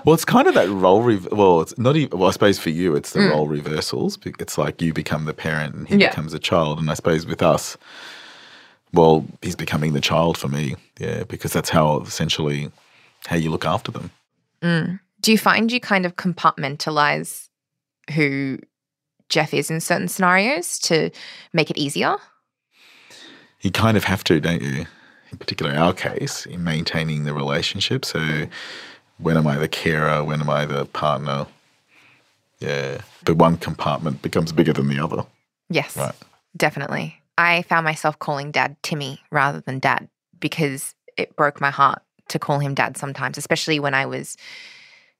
Well, 0.04 0.14
it's 0.14 0.24
kind 0.24 0.46
of 0.48 0.54
that 0.54 0.68
role. 0.68 1.02
Re- 1.02 1.26
well, 1.32 1.60
it's 1.60 1.76
not 1.78 1.96
even. 1.96 2.18
Well, 2.18 2.28
I 2.28 2.32
suppose 2.32 2.58
for 2.58 2.70
you, 2.70 2.94
it's 2.94 3.12
the 3.12 3.20
mm. 3.20 3.30
role 3.30 3.48
reversals. 3.48 4.18
It's 4.24 4.58
like 4.58 4.80
you 4.80 4.92
become 4.92 5.24
the 5.24 5.34
parent 5.34 5.74
and 5.74 5.88
he 5.88 5.96
yeah. 5.96 6.08
becomes 6.10 6.34
a 6.34 6.38
child. 6.38 6.78
And 6.78 6.90
I 6.90 6.94
suppose 6.94 7.26
with 7.26 7.42
us, 7.42 7.76
well, 8.92 9.24
he's 9.42 9.56
becoming 9.56 9.92
the 9.92 10.00
child 10.00 10.38
for 10.38 10.48
me. 10.48 10.76
Yeah, 10.98 11.24
because 11.24 11.52
that's 11.52 11.70
how 11.70 12.00
essentially 12.00 12.70
how 13.26 13.36
you 13.36 13.50
look 13.50 13.64
after 13.64 13.90
them. 13.90 14.10
Mm. 14.62 15.00
Do 15.20 15.32
you 15.32 15.38
find 15.38 15.72
you 15.72 15.80
kind 15.80 16.06
of 16.06 16.16
compartmentalize 16.16 17.48
who 18.14 18.58
Jeff 19.28 19.52
is 19.52 19.70
in 19.70 19.80
certain 19.80 20.08
scenarios 20.08 20.78
to 20.80 21.10
make 21.52 21.70
it 21.70 21.76
easier? 21.76 22.16
You 23.62 23.70
kind 23.70 23.96
of 23.96 24.04
have 24.04 24.22
to, 24.24 24.40
don't 24.40 24.62
you? 24.62 24.86
In 25.32 25.38
particular, 25.38 25.72
our 25.72 25.92
case, 25.92 26.46
in 26.46 26.62
maintaining 26.64 27.24
the 27.24 27.34
relationship. 27.34 28.04
So, 28.04 28.46
when 29.18 29.36
am 29.36 29.46
I 29.46 29.56
the 29.56 29.68
carer? 29.68 30.22
When 30.22 30.40
am 30.40 30.50
I 30.50 30.66
the 30.66 30.86
partner? 30.86 31.46
Yeah. 32.60 33.00
But 33.24 33.36
one 33.36 33.56
compartment 33.56 34.22
becomes 34.22 34.52
bigger 34.52 34.72
than 34.72 34.88
the 34.88 34.98
other. 34.98 35.24
Yes. 35.68 35.96
Right. 35.96 36.14
Definitely. 36.56 37.16
I 37.38 37.62
found 37.62 37.84
myself 37.84 38.18
calling 38.18 38.50
dad 38.50 38.76
Timmy 38.82 39.20
rather 39.30 39.60
than 39.60 39.78
dad 39.78 40.08
because 40.40 40.94
it 41.16 41.36
broke 41.36 41.60
my 41.60 41.70
heart 41.70 42.02
to 42.28 42.38
call 42.38 42.58
him 42.58 42.74
dad 42.74 42.96
sometimes, 42.96 43.38
especially 43.38 43.78
when 43.78 43.94
I 43.94 44.06
was 44.06 44.36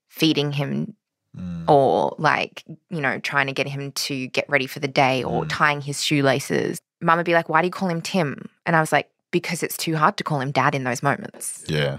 feeding 0.08 0.52
him 0.52 0.94
mm. 1.36 1.68
or 1.68 2.14
like, 2.18 2.64
you 2.90 3.00
know, 3.00 3.18
trying 3.18 3.46
to 3.46 3.52
get 3.52 3.68
him 3.68 3.92
to 3.92 4.28
get 4.28 4.48
ready 4.48 4.66
for 4.66 4.80
the 4.80 4.88
day 4.88 5.22
or 5.22 5.44
mm. 5.44 5.48
tying 5.48 5.80
his 5.80 6.02
shoelaces. 6.02 6.80
Mum 7.00 7.18
would 7.18 7.26
be 7.26 7.34
like, 7.34 7.48
Why 7.48 7.60
do 7.60 7.66
you 7.66 7.72
call 7.72 7.88
him 7.88 8.00
Tim? 8.00 8.48
And 8.64 8.74
I 8.74 8.80
was 8.80 8.92
like, 8.92 9.10
Because 9.36 9.62
it's 9.62 9.76
too 9.76 9.96
hard 9.96 10.16
to 10.16 10.24
call 10.24 10.40
him 10.40 10.50
dad 10.50 10.74
in 10.74 10.84
those 10.84 11.02
moments. 11.02 11.62
Yeah. 11.68 11.98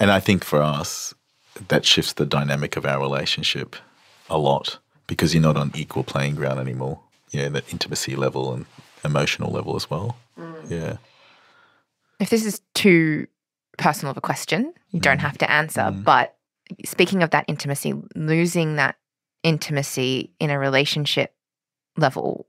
And 0.00 0.10
I 0.10 0.18
think 0.18 0.42
for 0.42 0.60
us, 0.60 1.14
that 1.68 1.84
shifts 1.84 2.14
the 2.14 2.26
dynamic 2.26 2.76
of 2.76 2.84
our 2.84 2.98
relationship 2.98 3.76
a 4.28 4.36
lot 4.36 4.78
because 5.06 5.32
you're 5.32 5.42
not 5.42 5.56
on 5.56 5.70
equal 5.76 6.02
playing 6.02 6.34
ground 6.34 6.58
anymore. 6.58 6.98
Yeah, 7.30 7.48
that 7.50 7.72
intimacy 7.72 8.16
level 8.16 8.52
and 8.52 8.66
emotional 9.04 9.52
level 9.52 9.76
as 9.76 9.88
well. 9.88 10.16
Mm. 10.36 10.68
Yeah. 10.68 10.96
If 12.18 12.30
this 12.30 12.44
is 12.44 12.60
too 12.74 13.28
personal 13.78 14.10
of 14.10 14.16
a 14.16 14.20
question, 14.20 14.72
you 14.90 14.98
don't 14.98 15.18
mm. 15.18 15.28
have 15.28 15.38
to 15.38 15.48
answer. 15.48 15.82
Mm. 15.82 16.02
But 16.02 16.36
speaking 16.84 17.22
of 17.22 17.30
that 17.30 17.44
intimacy, 17.46 17.94
losing 18.16 18.74
that 18.76 18.96
intimacy 19.44 20.32
in 20.40 20.50
a 20.50 20.58
relationship 20.58 21.34
level, 21.96 22.48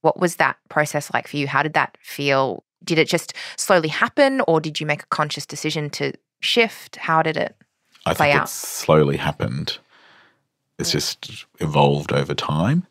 what 0.00 0.18
was 0.18 0.36
that 0.36 0.56
process 0.70 1.12
like 1.12 1.28
for 1.28 1.36
you? 1.36 1.46
How 1.46 1.62
did 1.62 1.74
that 1.74 1.98
feel? 2.00 2.64
Did 2.84 2.98
it 2.98 3.08
just 3.08 3.34
slowly 3.56 3.88
happen 3.88 4.40
or 4.46 4.60
did 4.60 4.80
you 4.80 4.86
make 4.86 5.02
a 5.02 5.06
conscious 5.06 5.46
decision 5.46 5.90
to 5.90 6.12
shift? 6.40 6.96
How 6.96 7.22
did 7.22 7.36
it 7.36 7.56
I 8.06 8.14
play 8.14 8.28
think 8.30 8.40
out? 8.40 8.46
it 8.46 8.50
slowly 8.50 9.16
happened. 9.16 9.78
It's 10.78 10.92
just 10.92 11.46
evolved 11.58 12.12
over 12.12 12.34
time. 12.34 12.86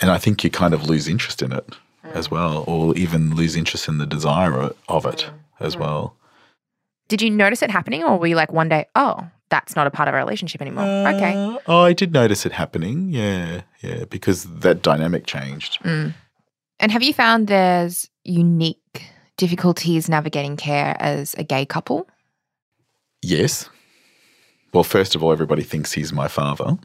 And 0.00 0.10
I 0.10 0.18
think 0.18 0.44
you 0.44 0.50
kind 0.50 0.72
of 0.72 0.88
lose 0.88 1.08
interest 1.08 1.42
in 1.42 1.52
it 1.52 1.74
as 2.14 2.30
well, 2.30 2.64
or 2.66 2.96
even 2.96 3.34
lose 3.34 3.56
interest 3.56 3.88
in 3.88 3.98
the 3.98 4.06
desire 4.06 4.70
of 4.88 5.04
it 5.04 5.28
as 5.60 5.76
well. 5.76 6.14
Did 7.08 7.22
you 7.22 7.30
notice 7.30 7.62
it 7.62 7.70
happening, 7.70 8.04
or 8.04 8.18
were 8.18 8.26
you 8.26 8.36
like 8.36 8.52
one 8.52 8.68
day, 8.68 8.86
oh, 8.94 9.28
that's 9.50 9.74
not 9.74 9.86
a 9.86 9.90
part 9.90 10.08
of 10.08 10.14
our 10.14 10.20
relationship 10.20 10.60
anymore? 10.60 10.84
Uh, 10.84 11.14
okay. 11.14 11.58
Oh, 11.66 11.80
I 11.80 11.92
did 11.92 12.12
notice 12.12 12.46
it 12.46 12.52
happening. 12.52 13.08
Yeah, 13.10 13.62
yeah, 13.80 14.04
because 14.04 14.44
that 14.44 14.82
dynamic 14.82 15.26
changed. 15.26 15.82
Mm. 15.82 16.14
And 16.80 16.92
have 16.92 17.02
you 17.02 17.12
found 17.12 17.48
there's 17.48 18.08
unique 18.24 18.78
difficulties 19.38 20.08
navigating 20.08 20.58
care 20.58 20.94
as 21.00 21.34
a 21.34 21.42
gay 21.42 21.64
couple? 21.64 22.06
Yes. 23.22 23.70
Well, 24.74 24.84
first 24.84 25.14
of 25.14 25.24
all, 25.24 25.32
everybody 25.32 25.62
thinks 25.62 25.92
he's 25.92 26.12
my 26.12 26.28
father 26.28 26.76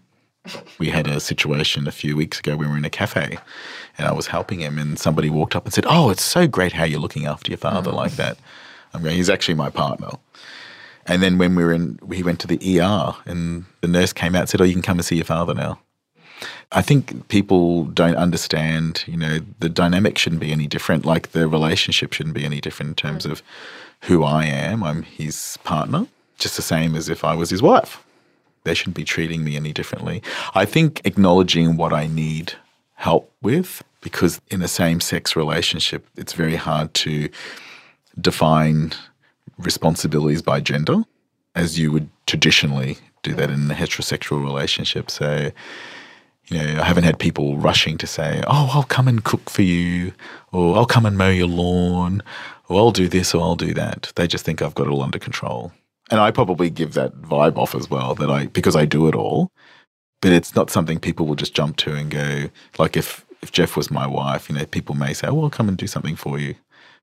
we 0.78 0.90
had 0.90 1.08
a 1.08 1.20
situation 1.20 1.88
a 1.88 1.92
few 1.92 2.16
weeks 2.16 2.40
ago. 2.40 2.58
We 2.58 2.68
were 2.68 2.78
in 2.78 2.86
a 2.86 2.90
cafe, 2.90 3.38
and 3.98 4.08
I 4.08 4.12
was 4.12 4.28
helping 4.28 4.60
him, 4.60 4.78
and 4.78 5.00
somebody 5.00 5.30
walked 5.30 5.56
up 5.56 5.66
and 5.66 5.74
said, 5.74 5.86
"Oh, 5.88 6.10
it's 6.10 6.24
so 6.24 6.48
great 6.48 6.74
how 6.74 6.84
you're 6.84 7.00
looking 7.00 7.26
after 7.26 7.52
your 7.52 7.58
father 7.58 7.92
mm. 7.92 7.96
like 7.96 8.14
that." 8.14 8.38
I'm 8.94 9.02
going. 9.02 9.16
He's 9.16 9.30
actually 9.30 9.56
my 9.56 9.70
partner, 9.70 10.10
And 11.06 11.22
then 11.22 11.38
when 11.38 11.56
we 11.56 11.64
were 11.64 11.74
in, 11.74 12.00
we 12.02 12.24
went 12.24 12.40
to 12.42 12.48
the 12.48 12.80
ER, 12.80 13.16
and 13.26 13.66
the 13.82 13.88
nurse 13.88 14.14
came 14.14 14.36
out 14.36 14.42
and 14.42 14.50
said, 14.50 14.62
"Oh, 14.62 14.66
you 14.66 14.74
can 14.74 14.82
come 14.82 14.98
and 14.98 15.06
see 15.06 15.16
your 15.16 15.26
father 15.26 15.54
now." 15.54 15.80
I 16.72 16.82
think 16.82 17.28
people 17.28 17.86
don't 17.86 18.16
understand, 18.16 19.04
you 19.08 19.18
know, 19.18 19.40
the 19.60 19.70
dynamic 19.70 20.18
shouldn't 20.18 20.42
be 20.42 20.52
any 20.52 20.68
different. 20.68 21.06
Like 21.06 21.32
the 21.32 21.48
relationship 21.48 22.14
shouldn't 22.14 22.36
be 22.36 22.46
any 22.46 22.62
different 22.62 22.90
in 22.90 22.96
terms 22.96 23.26
of 23.26 23.42
who 24.02 24.24
I 24.24 24.46
am. 24.46 24.84
I'm 24.84 25.04
his 25.04 25.58
partner, 25.64 26.08
just 26.38 26.56
the 26.56 26.62
same 26.62 26.96
as 26.96 27.10
if 27.10 27.24
I 27.24 27.36
was 27.36 27.50
his 27.50 27.62
wife. 27.62 28.04
They 28.64 28.74
shouldn't 28.74 28.96
be 28.96 29.04
treating 29.04 29.44
me 29.44 29.56
any 29.56 29.74
differently. 29.74 30.22
I 30.56 30.66
think 30.66 31.02
acknowledging 31.06 31.78
what 31.78 31.94
I 31.94 32.08
need 32.08 32.54
help 32.96 33.32
with, 33.42 33.84
because 34.02 34.40
in 34.50 34.62
a 34.62 34.68
same 34.68 35.00
sex 35.02 35.36
relationship, 35.36 36.08
it's 36.16 36.34
very 36.34 36.56
hard 36.56 36.94
to 36.96 37.30
define 38.20 38.94
responsibilities 39.58 40.42
by 40.42 40.60
gender 40.60 41.04
as 41.56 41.78
you 41.78 41.92
would 41.92 42.10
traditionally 42.26 42.98
do 43.22 43.34
that 43.36 43.50
in 43.50 43.70
a 43.70 43.74
heterosexual 43.74 44.44
relationship. 44.44 45.10
So, 45.10 45.52
you 46.48 46.58
know, 46.58 46.82
I 46.82 46.86
haven't 46.86 47.06
had 47.06 47.20
people 47.20 47.58
rushing 47.58 47.98
to 47.98 48.08
say, 48.08 48.44
"Oh, 48.48 48.70
I'll 48.74 48.84
come 48.84 49.08
and 49.08 49.24
cook 49.24 49.50
for 49.50 49.62
you," 49.62 50.14
or 50.52 50.78
"I'll 50.78 50.86
come 50.86 51.06
and 51.06 51.18
mow 51.18 51.30
your 51.30 51.48
lawn," 51.48 52.22
or 52.68 52.80
"I'll 52.80 52.92
do 52.92 53.08
this," 53.08 53.34
or 53.34 53.42
"I'll 53.42 53.56
do 53.56 53.74
that." 53.74 54.12
They 54.16 54.28
just 54.28 54.46
think 54.46 54.62
I've 54.62 54.76
got 54.76 54.88
it 54.88 54.90
all 54.92 55.02
under 55.02 55.20
control, 55.20 55.72
and 56.12 56.20
I 56.20 56.32
probably 56.32 56.70
give 56.70 56.94
that 56.94 57.22
vibe 57.22 57.58
off 57.58 57.76
as 57.76 57.90
well 57.90 58.16
that 58.16 58.30
I 58.30 58.48
because 58.48 58.76
I 58.76 58.86
do 58.86 59.08
it 59.08 59.16
all. 59.16 59.52
But 60.22 60.32
it's 60.32 60.56
not 60.56 60.70
something 60.70 61.00
people 61.00 61.26
will 61.26 61.36
just 61.36 61.54
jump 61.54 61.76
to 61.78 61.94
and 61.96 62.10
go 62.10 62.50
like 62.78 62.98
if 62.98 63.26
if 63.42 63.52
Jeff 63.52 63.76
was 63.76 63.92
my 63.92 64.08
wife, 64.08 64.50
you 64.50 64.56
know, 64.56 64.66
people 64.66 64.96
may 64.96 65.14
say, 65.14 65.28
"Oh, 65.28 65.44
I'll 65.44 65.50
come 65.50 65.70
and 65.70 65.78
do 65.78 65.88
something 65.88 66.16
for 66.16 66.40
you." 66.40 66.56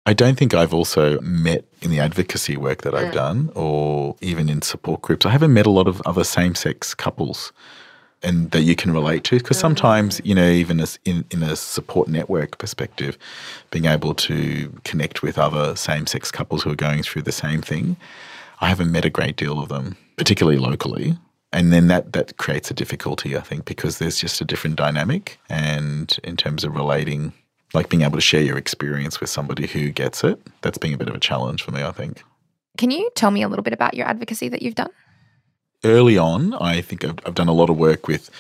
I 0.07 0.15
don't 0.15 0.39
think 0.39 0.55
I've 0.55 0.73
also 0.73 1.21
met 1.21 1.65
in 1.83 1.91
the 1.91 2.01
advocacy 2.01 2.57
work 2.57 2.83
that 2.83 2.95
I've 2.95 3.13
done 3.13 3.51
or 3.55 4.17
even 4.23 4.49
in 4.49 4.63
support 4.63 5.03
groups. 5.03 5.27
I 5.27 5.31
haven't 5.31 5.53
met 5.53 5.67
a 5.67 5.71
lot 5.71 5.87
of 5.87 6.01
other 6.07 6.25
same 6.25 6.55
sex 6.55 6.95
couples 6.95 7.53
and 8.23 8.51
that 8.51 8.63
you 8.63 8.77
can 8.77 8.93
relate 8.93 9.25
to 9.25 9.39
because 9.39 9.57
oh, 9.59 9.61
sometimes 9.61 10.21
you 10.25 10.35
know 10.35 10.49
even 10.49 10.81
as 10.81 10.99
in, 11.05 11.25
in 11.31 11.43
a 11.43 11.57
support 11.57 12.09
network 12.09 12.59
perspective 12.59 13.17
being 13.71 13.87
able 13.87 14.15
to 14.15 14.73
connect 14.85 15.23
with 15.23 15.39
other 15.39 15.75
same-sex 15.75 16.31
couples 16.31 16.63
who 16.63 16.71
are 16.71 16.77
going 16.77 17.03
through 17.03 17.23
the 17.23 17.33
same 17.33 17.63
thing 17.63 17.97
i 18.61 18.69
haven't 18.69 18.93
met 18.93 19.05
a 19.05 19.11
great 19.11 19.37
deal 19.37 19.59
of 19.59 19.69
them 19.69 19.97
particularly 20.21 20.59
locally. 20.59 21.17
And 21.51 21.73
then 21.73 21.89
that 21.89 22.13
that 22.13 22.37
creates 22.37 22.71
a 22.71 22.75
difficulty 22.75 23.37
i 23.37 23.41
think 23.41 23.65
because 23.65 23.99
there's 23.99 24.19
just 24.21 24.41
a 24.41 24.45
different 24.45 24.77
dynamic. 24.77 25.39
And 25.49 26.17
in 26.23 26.37
terms 26.37 26.63
of 26.63 26.77
relating 26.77 27.33
like 27.73 27.89
being 27.89 28.03
able 28.03 28.19
to 28.19 28.21
share 28.21 28.43
your 28.43 28.59
experience 28.59 29.19
with 29.21 29.31
somebody 29.31 29.67
who 29.67 29.91
gets 29.91 30.23
it 30.25 30.39
that's 30.61 30.77
been 30.77 30.93
a 30.93 30.99
bit 30.99 31.09
of 31.09 31.15
a 31.15 31.21
challenge 31.21 31.63
for 31.63 31.71
me 31.71 31.83
i 31.83 31.91
think. 31.91 32.23
Can 32.77 32.91
you 32.91 33.11
tell 33.15 33.31
me 33.31 33.43
a 33.43 33.49
little 33.49 33.63
bit 33.63 33.73
about 33.73 33.95
your 33.95 34.07
advocacy 34.07 34.49
that 34.51 34.61
you've 34.63 34.75
done? 34.75 34.91
Early 35.85 36.19
on, 36.19 36.55
I 36.55 36.81
think 36.81 37.05
I've, 37.05 37.19
I've 37.25 37.35
done 37.35 37.49
a 37.49 37.53
lot 37.53 37.71
of 37.71 37.77
work 37.77 38.09
with 38.09 38.31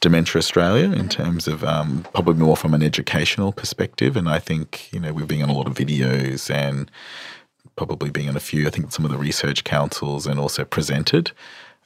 Dementia 0.00 0.38
Australia 0.38 0.90
in 0.90 1.08
terms 1.08 1.46
of 1.46 1.62
um, 1.62 2.04
probably 2.12 2.34
more 2.34 2.56
from 2.56 2.74
an 2.74 2.82
educational 2.82 3.52
perspective. 3.52 4.16
And 4.16 4.28
I 4.28 4.40
think, 4.40 4.92
you 4.92 4.98
know, 4.98 5.12
we've 5.12 5.28
been 5.28 5.42
on 5.42 5.48
a 5.48 5.54
lot 5.54 5.68
of 5.68 5.74
videos 5.74 6.52
and 6.52 6.90
probably 7.76 8.10
being 8.10 8.28
on 8.28 8.36
a 8.36 8.40
few, 8.40 8.66
I 8.66 8.70
think 8.70 8.92
some 8.92 9.04
of 9.04 9.12
the 9.12 9.16
research 9.18 9.64
councils 9.64 10.26
and 10.26 10.40
also 10.40 10.64
presented 10.64 11.30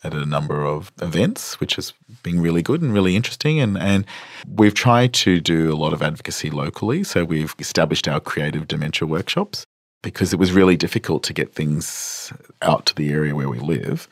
at 0.03 0.15
a 0.15 0.25
number 0.25 0.65
of 0.65 0.93
events, 1.03 1.61
which 1.61 1.77
has 1.77 1.93
been 2.23 2.41
really 2.41 2.63
good 2.63 2.81
and 2.81 2.93
really 2.93 3.17
interesting. 3.17 3.61
And, 3.61 3.77
and 3.77 4.07
we've 4.49 4.75
tried 4.75 5.13
to 5.15 5.41
do 5.41 5.73
a 5.73 5.77
lot 5.77 5.93
of 5.93 6.03
advocacy 6.03 6.51
locally. 6.51 7.05
So 7.05 7.25
we've 7.25 7.55
established 7.59 8.09
our 8.09 8.21
creative 8.21 8.67
dementia 8.67 9.07
workshops 9.07 9.67
because 10.03 10.33
it 10.33 10.39
was 10.39 10.53
really 10.53 10.77
difficult 10.77 11.23
to 11.25 11.33
get 11.33 11.55
things 11.55 12.33
out 12.63 12.87
to 12.87 12.95
the 12.95 13.11
area 13.11 13.35
where 13.35 13.49
we 13.49 13.59
live 13.59 14.09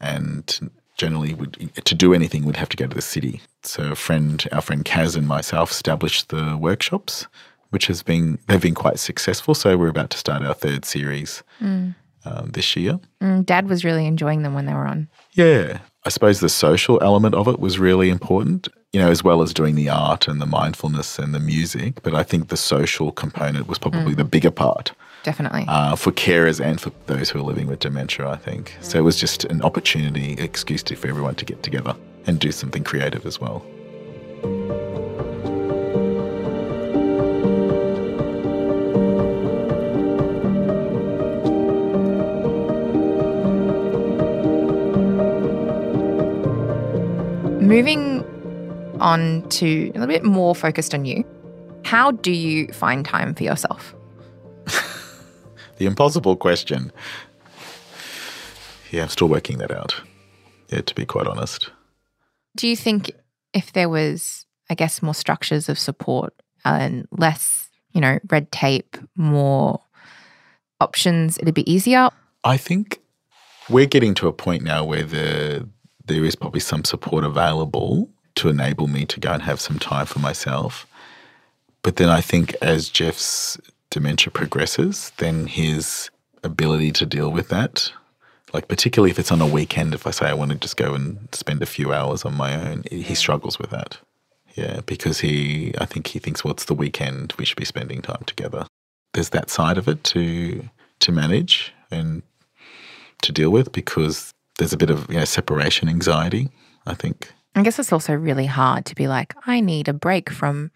and 0.00 0.70
generally 0.96 1.32
would 1.34 1.74
to 1.84 1.94
do 1.94 2.12
anything 2.12 2.44
we'd 2.44 2.56
have 2.56 2.68
to 2.68 2.76
go 2.76 2.86
to 2.86 2.94
the 2.94 3.02
city. 3.02 3.40
So 3.62 3.92
a 3.92 3.96
friend, 3.96 4.46
our 4.52 4.60
friend 4.60 4.84
Kaz 4.84 5.16
and 5.16 5.26
myself 5.26 5.70
established 5.70 6.28
the 6.28 6.56
workshops, 6.56 7.26
which 7.70 7.86
has 7.86 8.02
been 8.02 8.38
they've 8.46 8.60
been 8.60 8.74
quite 8.74 8.98
successful. 8.98 9.54
So 9.54 9.76
we're 9.76 9.88
about 9.88 10.10
to 10.10 10.18
start 10.18 10.42
our 10.42 10.54
third 10.54 10.84
series 10.84 11.42
um, 11.60 12.50
this 12.52 12.76
year. 12.76 13.00
Mm, 13.22 13.46
Dad 13.46 13.68
was 13.68 13.84
really 13.84 14.06
enjoying 14.06 14.42
them 14.42 14.54
when 14.54 14.66
they 14.66 14.74
were 14.74 14.86
on. 14.86 15.08
Yeah, 15.32 15.78
I 16.04 16.10
suppose 16.10 16.40
the 16.40 16.48
social 16.48 17.02
element 17.02 17.34
of 17.34 17.48
it 17.48 17.58
was 17.58 17.78
really 17.78 18.10
important. 18.10 18.68
You 18.92 19.00
know, 19.00 19.10
as 19.10 19.22
well 19.22 19.40
as 19.40 19.54
doing 19.54 19.76
the 19.76 19.88
art 19.88 20.26
and 20.26 20.40
the 20.40 20.46
mindfulness 20.46 21.18
and 21.18 21.32
the 21.32 21.38
music, 21.38 22.02
but 22.02 22.12
I 22.12 22.24
think 22.24 22.48
the 22.48 22.56
social 22.56 23.12
component 23.12 23.68
was 23.68 23.78
probably 23.78 24.14
the 24.14 24.24
bigger 24.24 24.50
part 24.50 24.92
Definitely. 25.22 25.64
uh, 25.68 25.96
for 25.96 26.12
carers 26.12 26.64
and 26.64 26.80
for 26.80 26.90
those 27.06 27.30
who 27.30 27.38
are 27.38 27.42
living 27.42 27.66
with 27.66 27.80
dementia, 27.80 28.26
I 28.28 28.36
think. 28.36 28.76
So 28.80 28.98
it 28.98 29.02
was 29.02 29.16
just 29.16 29.44
an 29.44 29.60
opportunity, 29.62 30.32
excuse 30.34 30.82
to, 30.84 30.96
for 30.96 31.08
everyone 31.08 31.34
to 31.36 31.44
get 31.44 31.62
together 31.62 31.94
and 32.26 32.38
do 32.38 32.52
something 32.52 32.84
creative 32.84 33.26
as 33.26 33.40
well. 33.40 33.62
Moving 47.60 48.24
on 49.00 49.48
to 49.50 49.90
a 49.90 49.92
little 49.92 50.06
bit 50.06 50.24
more 50.24 50.54
focused 50.54 50.94
on 50.94 51.04
you, 51.04 51.24
how 51.84 52.10
do 52.10 52.32
you 52.32 52.66
find 52.72 53.04
time 53.04 53.34
for 53.34 53.44
yourself? 53.44 53.94
The 55.80 55.86
impossible 55.86 56.36
question. 56.36 56.92
Yeah, 58.90 59.04
I'm 59.04 59.08
still 59.08 59.30
working 59.30 59.56
that 59.58 59.70
out. 59.70 59.94
Yeah, 60.68 60.82
to 60.82 60.94
be 60.94 61.06
quite 61.06 61.26
honest. 61.26 61.70
Do 62.54 62.68
you 62.68 62.76
think 62.76 63.12
if 63.54 63.72
there 63.72 63.88
was, 63.88 64.44
I 64.68 64.74
guess, 64.74 65.00
more 65.00 65.14
structures 65.14 65.70
of 65.70 65.78
support 65.78 66.34
and 66.66 67.08
less, 67.12 67.70
you 67.92 68.00
know, 68.02 68.18
red 68.30 68.52
tape, 68.52 68.98
more 69.16 69.80
options, 70.82 71.38
it'd 71.38 71.54
be 71.54 71.72
easier? 71.72 72.10
I 72.44 72.58
think 72.58 73.00
we're 73.70 73.86
getting 73.86 74.12
to 74.16 74.28
a 74.28 74.34
point 74.34 74.62
now 74.62 74.84
where 74.84 75.04
the 75.04 75.66
there 76.04 76.26
is 76.26 76.36
probably 76.36 76.60
some 76.60 76.84
support 76.84 77.24
available 77.24 78.10
to 78.34 78.50
enable 78.50 78.86
me 78.86 79.06
to 79.06 79.18
go 79.18 79.32
and 79.32 79.42
have 79.44 79.62
some 79.62 79.78
time 79.78 80.04
for 80.04 80.18
myself. 80.18 80.86
But 81.80 81.96
then 81.96 82.10
I 82.10 82.20
think 82.20 82.54
as 82.60 82.90
Jeff's 82.90 83.58
dementia 83.90 84.30
progresses, 84.30 85.12
then 85.18 85.46
his 85.46 86.10
ability 86.42 86.92
to 86.92 87.06
deal 87.06 87.30
with 87.30 87.48
that, 87.48 87.92
like 88.52 88.68
particularly 88.68 89.10
if 89.10 89.18
it's 89.18 89.32
on 89.32 89.40
a 89.40 89.46
weekend, 89.46 89.94
if 89.94 90.06
I 90.06 90.10
say 90.10 90.26
I 90.26 90.34
want 90.34 90.52
to 90.52 90.58
just 90.58 90.76
go 90.76 90.94
and 90.94 91.28
spend 91.32 91.62
a 91.62 91.66
few 91.66 91.92
hours 91.92 92.24
on 92.24 92.36
my 92.36 92.54
own, 92.54 92.84
he 92.90 93.14
struggles 93.14 93.58
with 93.58 93.70
that. 93.70 93.98
Yeah, 94.56 94.80
because 94.86 95.20
he, 95.20 95.72
I 95.78 95.86
think 95.86 96.08
he 96.08 96.18
thinks, 96.18 96.44
well, 96.44 96.54
the 96.54 96.74
weekend, 96.74 97.32
we 97.38 97.44
should 97.44 97.56
be 97.56 97.64
spending 97.64 98.02
time 98.02 98.24
together. 98.26 98.66
There's 99.14 99.30
that 99.30 99.50
side 99.50 99.78
of 99.78 99.88
it 99.88 100.02
to 100.04 100.68
to 101.00 101.12
manage 101.12 101.72
and 101.90 102.22
to 103.22 103.32
deal 103.32 103.50
with 103.50 103.72
because 103.72 104.34
there's 104.58 104.72
a 104.72 104.76
bit 104.76 104.90
of 104.90 105.08
you 105.08 105.18
know, 105.18 105.24
separation 105.24 105.88
anxiety. 105.88 106.50
I 106.86 106.94
think. 106.94 107.32
I 107.54 107.62
guess 107.62 107.78
it's 107.78 107.92
also 107.92 108.14
really 108.14 108.46
hard 108.46 108.84
to 108.86 108.94
be 108.94 109.08
like, 109.08 109.34
I 109.46 109.60
need 109.60 109.88
a 109.88 109.92
break 109.92 110.30
from 110.30 110.70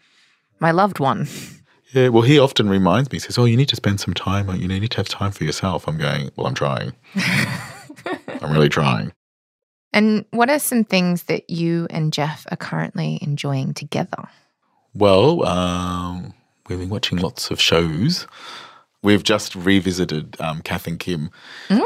my 0.59 0.71
loved 0.71 0.99
one. 0.99 1.27
Yeah, 1.95 2.09
well, 2.09 2.23
he 2.23 2.37
often 2.37 2.67
reminds 2.67 3.09
me. 3.09 3.15
He 3.15 3.19
says, 3.21 3.37
"Oh, 3.37 3.45
you 3.45 3.55
need 3.55 3.69
to 3.69 3.77
spend 3.77 4.01
some 4.01 4.13
time. 4.13 4.53
You 4.53 4.67
need 4.67 4.91
to 4.91 4.97
have 4.97 5.07
time 5.07 5.31
for 5.31 5.45
yourself." 5.45 5.87
I'm 5.87 5.97
going. 5.97 6.29
Well, 6.35 6.45
I'm 6.45 6.53
trying. 6.53 6.91
I'm 7.15 8.51
really 8.51 8.67
trying. 8.67 9.13
And 9.93 10.25
what 10.31 10.49
are 10.49 10.59
some 10.59 10.83
things 10.83 11.23
that 11.23 11.49
you 11.49 11.87
and 11.89 12.11
Jeff 12.11 12.45
are 12.51 12.57
currently 12.57 13.17
enjoying 13.21 13.73
together? 13.73 14.27
Well, 14.93 15.45
um, 15.45 16.33
we've 16.67 16.79
been 16.79 16.89
watching 16.89 17.17
lots 17.19 17.49
of 17.49 17.61
shows. 17.61 18.27
We've 19.05 19.21
just 19.21 19.53
revisited 19.53 20.35
um, 20.41 20.61
Kath 20.63 20.87
and 20.87 20.97
Kim, 20.97 21.29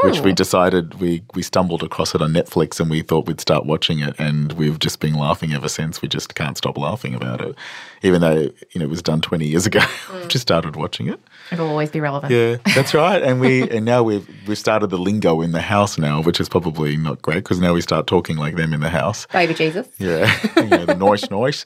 which 0.04 0.22
we 0.22 0.32
decided 0.32 1.02
we 1.02 1.22
we 1.36 1.42
stumbled 1.42 1.84
across 1.84 2.16
it 2.16 2.22
on 2.22 2.32
Netflix 2.32 2.80
and 2.80 2.90
we 2.90 3.02
thought 3.02 3.28
we'd 3.28 3.42
start 3.42 3.66
watching 3.66 4.00
it, 4.00 4.18
and 4.18 4.54
we've 4.54 4.80
just 4.80 5.02
been 5.02 5.16
laughing 5.16 5.52
ever 5.52 5.68
since. 5.68 6.02
We 6.02 6.08
just 6.08 6.34
can't 6.36 6.58
stop 6.58 6.78
laughing 6.78 7.14
about 7.14 7.42
it, 7.42 7.56
even 8.04 8.22
though 8.22 8.50
you 8.72 8.80
know 8.80 8.86
it 8.86 8.90
was 8.90 9.02
done 9.02 9.20
twenty 9.20 9.48
years 9.48 9.66
ago. 9.66 9.82
we've 10.14 10.30
just 10.30 10.44
started 10.44 10.78
watching 10.78 11.10
it. 11.10 11.20
It'll 11.52 11.68
always 11.68 11.90
be 11.90 12.00
relevant. 12.00 12.32
Yeah, 12.32 12.56
that's 12.74 12.94
right. 12.94 13.22
And 13.22 13.42
we 13.42 13.70
and 13.76 13.84
now 13.84 14.02
we've 14.02 14.26
we've 14.48 14.58
started 14.58 14.88
the 14.88 14.98
lingo 14.98 15.42
in 15.42 15.52
the 15.52 15.60
house 15.60 15.98
now, 15.98 16.22
which 16.22 16.40
is 16.40 16.48
probably 16.48 16.96
not 16.96 17.22
great 17.22 17.44
because 17.44 17.60
now 17.60 17.74
we 17.74 17.82
start 17.82 18.08
talking 18.08 18.38
like 18.38 18.56
them 18.56 18.74
in 18.74 18.80
the 18.80 18.90
house. 18.90 19.28
Baby 19.34 19.56
Jesus. 19.56 19.90
Yeah, 19.98 20.34
yeah 20.56 20.86
the 20.86 20.96
noise, 20.96 21.30
noise. 21.30 21.66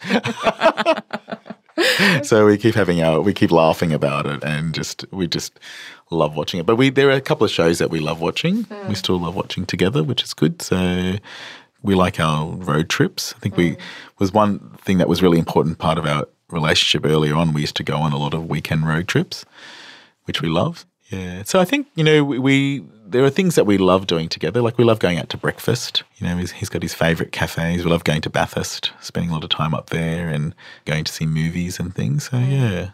so 2.24 2.46
we 2.46 2.58
keep 2.58 2.76
having 2.76 3.02
our, 3.02 3.22
we 3.22 3.34
keep 3.34 3.52
laughing 3.52 3.94
about 3.94 4.26
it, 4.26 4.44
and 4.44 4.74
just 4.74 5.06
we 5.12 5.28
just 5.28 5.60
love 6.12 6.36
watching 6.36 6.60
it. 6.60 6.66
But 6.66 6.76
we 6.76 6.90
there 6.90 7.10
are 7.10 7.14
a 7.14 7.22
couple 7.22 7.46
of 7.46 7.52
shows 7.52 7.80
that 7.80 7.90
we 7.90 8.00
love 8.00 8.22
watching. 8.22 8.66
We 8.70 8.76
hmm. 8.76 8.94
still 8.94 9.20
love 9.20 9.36
watching 9.36 9.66
together, 9.66 10.04
which 10.04 10.24
is 10.24 10.34
good. 10.34 10.62
So 10.62 11.16
we 11.82 11.96
like 11.96 12.20
our 12.20 12.48
road 12.52 12.90
trips. 12.90 13.34
I 13.36 13.40
think 13.40 13.58
we 13.58 13.72
hmm. 13.72 13.82
was 14.20 14.32
one 14.32 14.60
thing 14.82 14.98
that 15.00 15.10
was 15.10 15.22
really 15.22 15.40
important 15.40 15.80
part 15.80 15.98
of 15.98 16.06
our 16.06 16.28
relationship 16.50 17.06
earlier 17.06 17.36
on. 17.36 17.54
We 17.54 17.62
used 17.62 17.76
to 17.78 17.84
go 17.84 17.98
on 17.98 18.14
a 18.14 18.18
lot 18.18 18.34
of 18.34 18.50
weekend 18.50 18.88
road 18.88 19.08
trips, 19.08 19.46
which 20.26 20.42
we 20.42 20.50
love. 20.50 20.86
Yeah. 21.14 21.44
So 21.44 21.60
I 21.60 21.66
think, 21.66 21.88
you 21.96 22.04
know, 22.04 22.24
we, 22.24 22.40
we, 22.40 22.86
there 23.06 23.24
are 23.24 23.30
things 23.30 23.56
that 23.56 23.66
we 23.66 23.78
love 23.78 24.08
doing 24.08 24.28
together. 24.28 24.62
Like 24.62 24.78
we 24.78 24.84
love 24.84 25.00
going 25.00 25.20
out 25.20 25.30
to 25.30 25.38
breakfast. 25.38 26.04
You 26.18 26.28
know, 26.28 26.38
he's, 26.38 26.52
he's 26.52 26.70
got 26.70 26.82
his 26.82 26.94
favourite 26.94 27.32
cafes. 27.32 27.86
We 27.86 27.92
love 27.92 28.04
going 28.04 28.22
to 28.22 28.30
Bathurst, 28.30 28.92
spending 29.02 29.30
a 29.30 29.34
lot 29.34 29.44
of 29.44 29.50
time 29.50 29.74
up 29.74 29.90
there 29.92 30.30
and 30.30 30.56
going 30.86 31.04
to 31.04 31.12
see 31.12 31.26
movies 31.26 31.80
and 31.80 31.94
things. 31.94 32.26
So 32.26 32.38
mm. 32.38 32.52
yeah, 32.52 32.90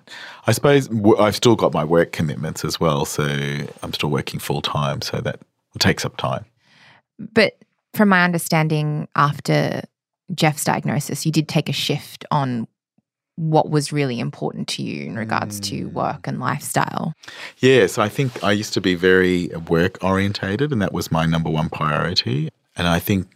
I 0.48 0.52
suppose 0.52 0.90
I've 1.18 1.36
still 1.36 1.56
got 1.56 1.74
my 1.74 1.84
work 1.84 2.12
commitments 2.12 2.66
as 2.66 2.80
well. 2.80 3.06
So 3.06 3.24
I'm 3.82 3.94
still 3.94 4.10
working 4.10 4.40
full 4.40 4.62
time. 4.62 5.02
So 5.02 5.22
that 5.22 5.40
takes 5.80 6.04
up 6.04 6.18
time. 6.18 6.46
But 7.18 7.58
from 7.94 8.10
my 8.10 8.24
understanding, 8.24 9.08
after 9.16 9.84
Jeff's 10.36 10.64
diagnosis, 10.64 11.26
you 11.26 11.32
did 11.32 11.48
take 11.48 11.70
a 11.70 11.74
shift 11.74 12.26
on 12.32 12.68
what 13.40 13.70
was 13.70 13.94
really 13.94 14.20
important 14.20 14.68
to 14.68 14.84
you 14.84 15.06
in 15.06 15.16
regards 15.16 15.62
to 15.62 15.86
mm. 15.86 15.94
work 15.94 16.28
and 16.28 16.42
lifestyle. 16.42 17.14
Yes, 17.60 17.98
I 17.98 18.10
think 18.10 18.44
I 18.44 18.52
used 18.52 18.74
to 18.74 18.82
be 18.82 18.96
very 18.96 19.48
work 19.70 20.04
orientated, 20.04 20.74
and 20.74 20.82
that 20.82 20.92
was 20.92 21.10
my 21.10 21.26
number 21.26 21.50
one 21.50 21.70
priority. 21.70 22.50
And 22.76 22.88
I 22.88 23.00
think 23.00 23.28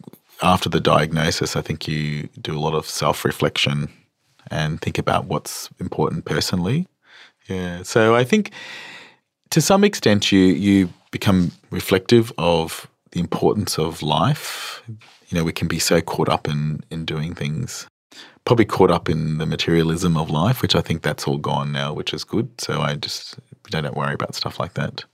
after 0.42 0.68
the 0.68 0.80
diagnosis, 0.80 1.56
I 1.56 1.62
think 1.62 1.88
you 1.88 2.28
do 2.38 2.56
a 2.56 2.60
lot 2.60 2.74
of 2.74 2.86
self 2.86 3.24
reflection 3.24 3.88
and 4.50 4.78
think 4.78 4.98
about 4.98 5.24
what's 5.24 5.70
important 5.80 6.26
personally. 6.26 6.86
Yeah. 7.48 7.82
So 7.82 8.14
I 8.14 8.24
think 8.24 8.52
to 9.50 9.62
some 9.62 9.84
extent 9.84 10.30
you 10.30 10.40
you 10.40 10.90
become 11.12 11.52
reflective 11.70 12.30
of 12.36 12.86
the 13.12 13.20
importance 13.20 13.78
of 13.78 14.02
life. 14.02 14.82
You 15.28 15.38
know, 15.38 15.44
we 15.44 15.52
can 15.52 15.66
be 15.66 15.78
so 15.78 16.02
caught 16.02 16.28
up 16.28 16.46
in 16.46 16.84
in 16.90 17.06
doing 17.06 17.34
things 17.34 17.86
probably 18.44 18.64
caught 18.64 18.90
up 18.90 19.08
in 19.08 19.38
the 19.38 19.46
materialism 19.46 20.16
of 20.16 20.30
life, 20.30 20.60
which 20.62 20.74
I 20.74 20.80
think 20.80 21.02
that's 21.02 21.26
all 21.26 21.38
gone 21.38 21.72
now, 21.72 21.92
which 21.92 22.12
is 22.12 22.24
good. 22.24 22.48
So 22.60 22.80
I 22.80 22.94
just 22.94 23.38
don't 23.70 23.96
worry 23.96 24.14
about 24.14 24.34
stuff 24.34 24.60
like 24.60 24.74
that. 24.74 25.04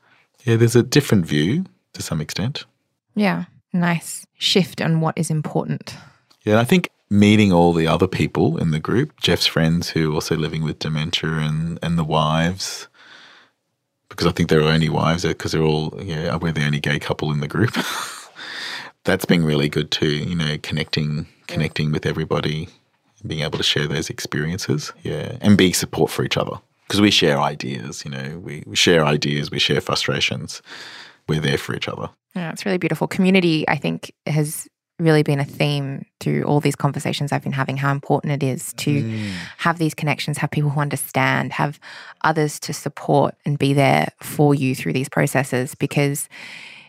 Yeah, 0.45 0.57
there's 0.57 0.77
a 0.77 0.83
different 0.83 1.27
view 1.27 1.65
to 1.93 2.03
some 2.03 2.21
extent. 2.21 2.65
Yeah, 3.15 3.45
nice 3.73 4.27
shift 4.39 4.81
on 4.81 5.01
what 5.01 5.17
is 5.17 5.31
important. 5.31 5.97
Yeah, 6.43 6.55
and 6.55 6.61
I 6.61 6.65
think 6.65 6.89
meeting 7.09 7.53
all 7.53 7.73
the 7.73 7.87
other 7.87 8.07
people 8.07 8.57
in 8.57 8.71
the 8.71 8.81
group, 8.81 9.21
Jeff's 9.21 9.47
friends 9.47 9.91
who 9.91 10.11
are 10.11 10.15
also 10.15 10.37
living 10.37 10.65
with 10.65 10.79
dementia 10.79 11.31
and, 11.31 11.79
and 11.83 11.99
the 11.99 12.05
wives, 12.05 12.89
because 14.09 14.27
I 14.27 14.33
think 14.33 14.49
they're 14.49 14.63
only 14.63 14.89
wives 14.89 15.25
uh, 15.25 15.29
because 15.29 15.53
they're 15.53 15.63
all, 15.63 15.99
yeah, 16.03 16.35
we're 16.37 16.53
the 16.53 16.65
only 16.65 16.81
gay 16.81 16.99
couple 16.99 17.31
in 17.33 17.41
the 17.41 17.49
group. 17.49 17.77
That's 19.05 19.25
been 19.25 19.45
really 19.45 19.69
good 19.69 19.91
too, 19.91 20.11
you 20.11 20.35
know, 20.35 20.57
connecting 20.63 21.27
connecting 21.47 21.91
with 21.91 22.07
everybody 22.07 22.69
being 23.27 23.43
able 23.43 23.59
to 23.59 23.65
share 23.65 23.87
those 23.87 24.11
experiences, 24.11 24.93
yeah, 25.03 25.37
and 25.41 25.57
be 25.57 25.73
support 25.73 26.11
for 26.11 26.25
each 26.25 26.37
other 26.37 26.61
because 26.87 27.01
we 27.01 27.11
share 27.11 27.39
ideas. 27.41 28.05
You 28.05 28.11
know, 28.11 28.41
we, 28.43 28.65
we 28.67 28.77
share 28.77 29.05
ideas, 29.05 29.51
we 29.51 29.59
share 29.59 29.81
frustrations. 29.81 30.63
We're 31.29 31.41
there 31.41 31.59
for 31.59 31.75
each 31.77 31.89
other. 31.89 32.11
Yeah, 32.35 32.51
it's 32.53 32.65
really 32.65 32.79
beautiful. 32.79 33.07
Community, 33.07 33.69
I 33.69 33.77
think, 33.77 34.13
has 34.27 34.69
really 35.01 35.23
been 35.23 35.41
a 35.41 35.45
theme 35.45 36.05
through 36.21 36.43
all 36.43 36.61
these 36.61 36.77
conversations 36.77 37.33
I've 37.33 37.43
been 37.43 37.53
having. 37.53 37.77
How 37.77 37.91
important 37.91 38.33
it 38.33 38.47
is 38.47 38.73
to 38.75 39.03
mm. 39.03 39.31
have 39.59 39.79
these 39.79 39.95
connections, 39.95 40.39
have 40.39 40.51
people 40.51 40.71
who 40.71 40.81
understand, 40.81 41.53
have 41.53 41.81
others 42.23 42.61
to 42.61 42.73
support 42.73 43.35
and 43.45 43.59
be 43.59 43.73
there 43.73 44.09
for 44.21 44.55
you 44.55 44.75
through 44.75 44.93
these 44.93 45.09
processes 45.09 45.75
because 45.75 46.29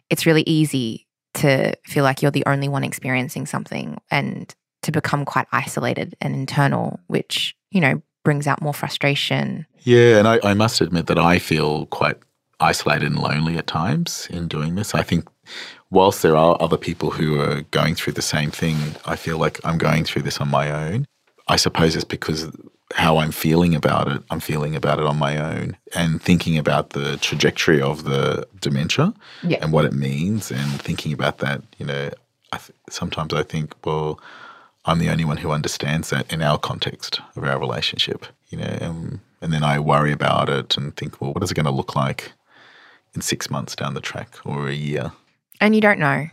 it's 0.10 0.26
really 0.26 0.44
easy 0.44 1.08
to 1.36 1.74
feel 1.86 2.04
like 2.04 2.22
you're 2.22 2.32
the 2.32 2.46
only 2.46 2.68
one 2.68 2.84
experiencing 2.84 3.46
something 3.46 3.98
and 4.12 4.54
to 4.84 4.92
become 4.92 5.26
quite 5.26 5.48
isolated 5.52 6.16
and 6.22 6.34
internal, 6.34 7.00
which, 7.08 7.56
you 7.70 7.82
know, 7.82 8.02
brings 8.24 8.48
out 8.48 8.62
more 8.62 8.74
frustration. 8.74 9.66
Yeah, 9.80 10.18
and 10.18 10.28
I, 10.28 10.40
I 10.44 10.54
must 10.54 10.82
admit 10.82 11.08
that 11.08 11.18
I 11.18 11.40
feel 11.40 11.88
quite 11.88 12.18
isolated 12.60 13.08
and 13.08 13.20
lonely 13.20 13.58
at 13.58 13.68
times 13.68 14.28
in 14.30 14.48
doing 14.48 14.76
this. 14.76 14.94
I 14.94 15.02
think 15.02 15.28
whilst 15.90 16.22
there 16.22 16.38
are 16.38 16.58
other 16.60 16.78
people 16.78 17.12
who 17.12 17.40
are 17.40 17.62
going 17.72 17.96
through 17.96 18.14
the 18.14 18.22
same 18.22 18.52
thing, 18.52 18.78
I 19.06 19.16
feel 19.16 19.38
like 19.38 19.60
I'm 19.64 19.78
going 19.78 20.04
through 20.04 20.22
this 20.22 20.40
on 20.40 20.48
my 20.48 20.72
own. 20.72 21.06
I 21.48 21.56
suppose 21.56 21.96
it's 21.96 22.06
because 22.06 22.52
how 22.94 23.18
I'm 23.18 23.32
feeling 23.32 23.74
about 23.76 24.08
it, 24.08 24.22
I'm 24.30 24.40
feeling 24.40 24.76
about 24.76 25.00
it 25.00 25.06
on 25.06 25.18
my 25.18 25.38
own 25.38 25.78
and 25.96 26.22
thinking 26.22 26.58
about 26.58 26.92
the 26.92 27.18
trajectory 27.18 27.82
of 27.82 28.04
the 28.04 28.48
dementia 28.60 29.14
yeah. 29.44 29.58
and 29.62 29.72
what 29.72 29.86
it 29.86 29.94
means 29.94 30.52
and 30.52 30.82
thinking 30.82 31.14
about 31.14 31.40
that, 31.40 31.64
you 31.78 31.86
know, 31.86 32.10
I 32.52 32.58
th- 32.58 32.78
sometimes 32.90 33.34
I 33.34 33.44
think, 33.44 33.74
well, 33.86 34.20
I'm 34.86 35.00
the 35.00 35.10
only 35.10 35.26
one 35.26 35.38
who 35.38 35.52
understands 35.52 36.10
that 36.10 36.32
in 36.32 36.42
our 36.42 36.58
context 36.58 37.22
of 37.36 37.44
our 37.44 37.60
relationship, 37.60 38.26
you 38.50 38.58
know, 38.58 38.78
and, 38.82 39.20
and 39.42 39.54
then 39.54 39.64
I 39.64 39.80
worry 39.80 40.12
about 40.12 40.50
it 40.50 40.76
and 40.76 40.96
think, 40.96 41.22
well, 41.22 41.34
what 41.34 41.44
is 41.44 41.52
it 41.52 41.56
going 41.56 41.66
to 41.66 41.72
look 41.72 41.96
like 41.96 42.34
in 43.14 43.22
six 43.22 43.50
months 43.50 43.76
down 43.76 43.94
the 43.94 44.02
track 44.02 44.38
or 44.44 44.68
a 44.68 44.74
year? 44.74 45.12
And 45.60 45.76
you 45.76 45.82
don't 45.82 46.00
know. 46.00 46.26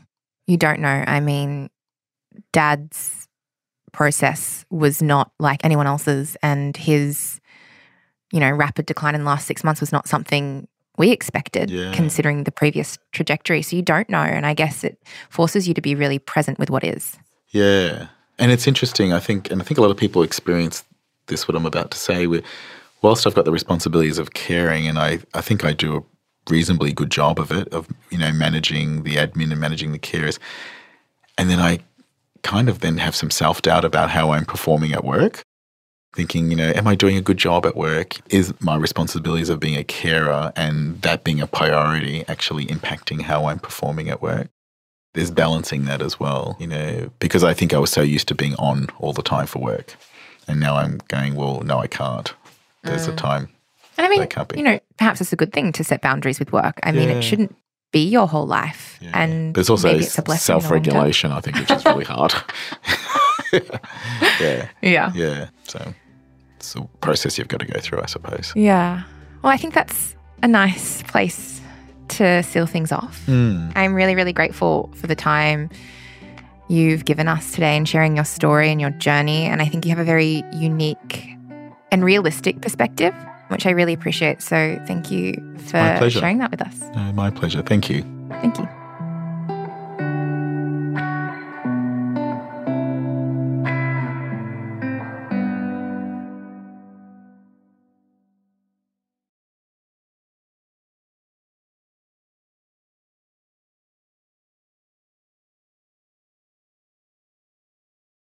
You 0.46 0.56
don't 0.56 0.80
know. 0.80 1.04
I 1.06 1.20
mean, 1.20 1.68
dad's 2.52 3.28
process 3.92 4.64
was 4.70 5.02
not 5.02 5.30
like 5.38 5.62
anyone 5.64 5.86
else's, 5.86 6.36
and 6.42 6.76
his, 6.76 7.40
you 8.32 8.40
know, 8.40 8.50
rapid 8.50 8.86
decline 8.86 9.14
in 9.14 9.22
the 9.22 9.26
last 9.26 9.46
six 9.46 9.62
months 9.62 9.80
was 9.80 9.92
not 9.92 10.08
something 10.08 10.66
we 10.96 11.10
expected 11.10 11.70
yeah. 11.70 11.92
considering 11.92 12.44
the 12.44 12.50
previous 12.50 12.98
trajectory. 13.12 13.62
So 13.62 13.76
you 13.76 13.82
don't 13.82 14.10
know. 14.10 14.18
And 14.18 14.44
I 14.44 14.52
guess 14.54 14.84
it 14.84 15.00
forces 15.30 15.68
you 15.68 15.74
to 15.74 15.80
be 15.80 15.94
really 15.94 16.18
present 16.18 16.58
with 16.58 16.70
what 16.70 16.82
is. 16.82 17.16
Yeah. 17.50 18.08
And 18.38 18.52
it's 18.52 18.66
interesting, 18.66 19.12
I 19.12 19.20
think, 19.20 19.50
and 19.50 19.60
I 19.60 19.64
think 19.64 19.78
a 19.78 19.80
lot 19.80 19.90
of 19.90 19.96
people 19.96 20.22
experience 20.22 20.84
this, 21.26 21.48
what 21.48 21.56
I'm 21.56 21.66
about 21.66 21.90
to 21.90 21.98
say. 21.98 22.26
Where, 22.26 22.42
whilst 23.02 23.26
I've 23.26 23.34
got 23.34 23.44
the 23.44 23.52
responsibilities 23.52 24.18
of 24.18 24.34
caring, 24.34 24.86
and 24.86 24.98
I, 24.98 25.20
I 25.34 25.40
think 25.40 25.64
I 25.64 25.72
do 25.72 25.96
a 25.96 26.02
reasonably 26.50 26.92
good 26.92 27.10
job 27.10 27.38
of 27.38 27.50
it, 27.50 27.68
of, 27.68 27.88
you 28.10 28.18
know, 28.18 28.32
managing 28.32 29.02
the 29.02 29.16
admin 29.16 29.50
and 29.50 29.60
managing 29.60 29.92
the 29.92 29.98
carers. 29.98 30.38
And 31.36 31.50
then 31.50 31.58
I 31.58 31.80
kind 32.42 32.68
of 32.68 32.80
then 32.80 32.98
have 32.98 33.14
some 33.14 33.30
self 33.30 33.62
doubt 33.62 33.84
about 33.84 34.10
how 34.10 34.30
I'm 34.30 34.44
performing 34.44 34.92
at 34.92 35.04
work. 35.04 35.42
Thinking, 36.14 36.50
you 36.50 36.56
know, 36.56 36.72
am 36.74 36.86
I 36.86 36.94
doing 36.94 37.16
a 37.16 37.20
good 37.20 37.36
job 37.36 37.66
at 37.66 37.76
work? 37.76 38.16
Is 38.32 38.54
my 38.60 38.76
responsibilities 38.76 39.50
of 39.50 39.60
being 39.60 39.76
a 39.76 39.84
carer 39.84 40.52
and 40.56 41.00
that 41.02 41.22
being 41.22 41.40
a 41.40 41.46
priority 41.46 42.24
actually 42.26 42.66
impacting 42.66 43.20
how 43.22 43.46
I'm 43.46 43.58
performing 43.58 44.08
at 44.08 44.22
work? 44.22 44.48
There's 45.18 45.32
balancing 45.32 45.86
that 45.86 46.00
as 46.00 46.20
well, 46.20 46.56
you 46.60 46.66
know, 46.68 47.10
because 47.18 47.42
I 47.42 47.52
think 47.52 47.74
I 47.74 47.78
was 47.78 47.90
so 47.90 48.02
used 48.02 48.28
to 48.28 48.36
being 48.36 48.54
on 48.54 48.86
all 49.00 49.12
the 49.12 49.22
time 49.22 49.46
for 49.46 49.58
work. 49.58 49.96
And 50.46 50.60
now 50.60 50.76
I'm 50.76 51.00
going, 51.08 51.34
well, 51.34 51.60
no, 51.62 51.80
I 51.80 51.88
can't. 51.88 52.32
There's 52.84 53.08
mm. 53.08 53.14
a 53.14 53.16
time. 53.16 53.48
And 53.96 54.06
I 54.06 54.10
mean, 54.10 54.28
you 54.54 54.62
know, 54.62 54.78
perhaps 54.96 55.20
it's 55.20 55.32
a 55.32 55.36
good 55.36 55.52
thing 55.52 55.72
to 55.72 55.82
set 55.82 56.02
boundaries 56.02 56.38
with 56.38 56.52
work. 56.52 56.78
I 56.84 56.92
yeah. 56.92 57.00
mean, 57.00 57.08
it 57.08 57.22
shouldn't 57.22 57.56
be 57.90 58.06
your 58.06 58.28
whole 58.28 58.46
life. 58.46 58.96
Yeah. 59.00 59.10
And 59.12 59.56
there's 59.56 59.68
also 59.68 59.98
self 59.98 60.70
regulation, 60.70 61.32
I 61.32 61.40
think, 61.40 61.56
which 61.56 61.70
is 61.72 61.84
really 61.84 62.04
hard. 62.04 62.32
yeah. 63.52 64.68
Yeah. 64.82 65.12
Yeah. 65.16 65.48
So 65.64 65.94
it's 66.58 66.76
a 66.76 66.82
process 67.00 67.38
you've 67.38 67.48
got 67.48 67.58
to 67.58 67.66
go 67.66 67.80
through, 67.80 68.02
I 68.02 68.06
suppose. 68.06 68.52
Yeah. 68.54 69.02
Well, 69.42 69.52
I 69.52 69.56
think 69.56 69.74
that's 69.74 70.14
a 70.44 70.48
nice 70.48 71.02
place 71.02 71.57
to 72.10 72.42
seal 72.42 72.66
things 72.66 72.92
off. 72.92 73.24
Mm. 73.26 73.72
I'm 73.74 73.94
really, 73.94 74.14
really 74.14 74.32
grateful 74.32 74.90
for 74.94 75.06
the 75.06 75.14
time 75.14 75.70
you've 76.68 77.04
given 77.04 77.28
us 77.28 77.52
today 77.52 77.76
and 77.76 77.88
sharing 77.88 78.16
your 78.16 78.24
story 78.24 78.70
and 78.70 78.80
your 78.80 78.90
journey. 78.90 79.44
And 79.46 79.62
I 79.62 79.66
think 79.66 79.84
you 79.84 79.90
have 79.90 79.98
a 79.98 80.04
very 80.04 80.44
unique 80.52 81.30
and 81.90 82.04
realistic 82.04 82.60
perspective, 82.60 83.14
which 83.48 83.66
I 83.66 83.70
really 83.70 83.94
appreciate. 83.94 84.42
So 84.42 84.80
thank 84.86 85.10
you 85.10 85.34
for 85.58 86.10
sharing 86.10 86.38
that 86.38 86.50
with 86.50 86.60
us. 86.60 86.82
Uh, 86.94 87.12
my 87.12 87.30
pleasure. 87.30 87.62
Thank 87.62 87.88
you. 87.88 88.02
Thank 88.28 88.58
you. 88.58 88.68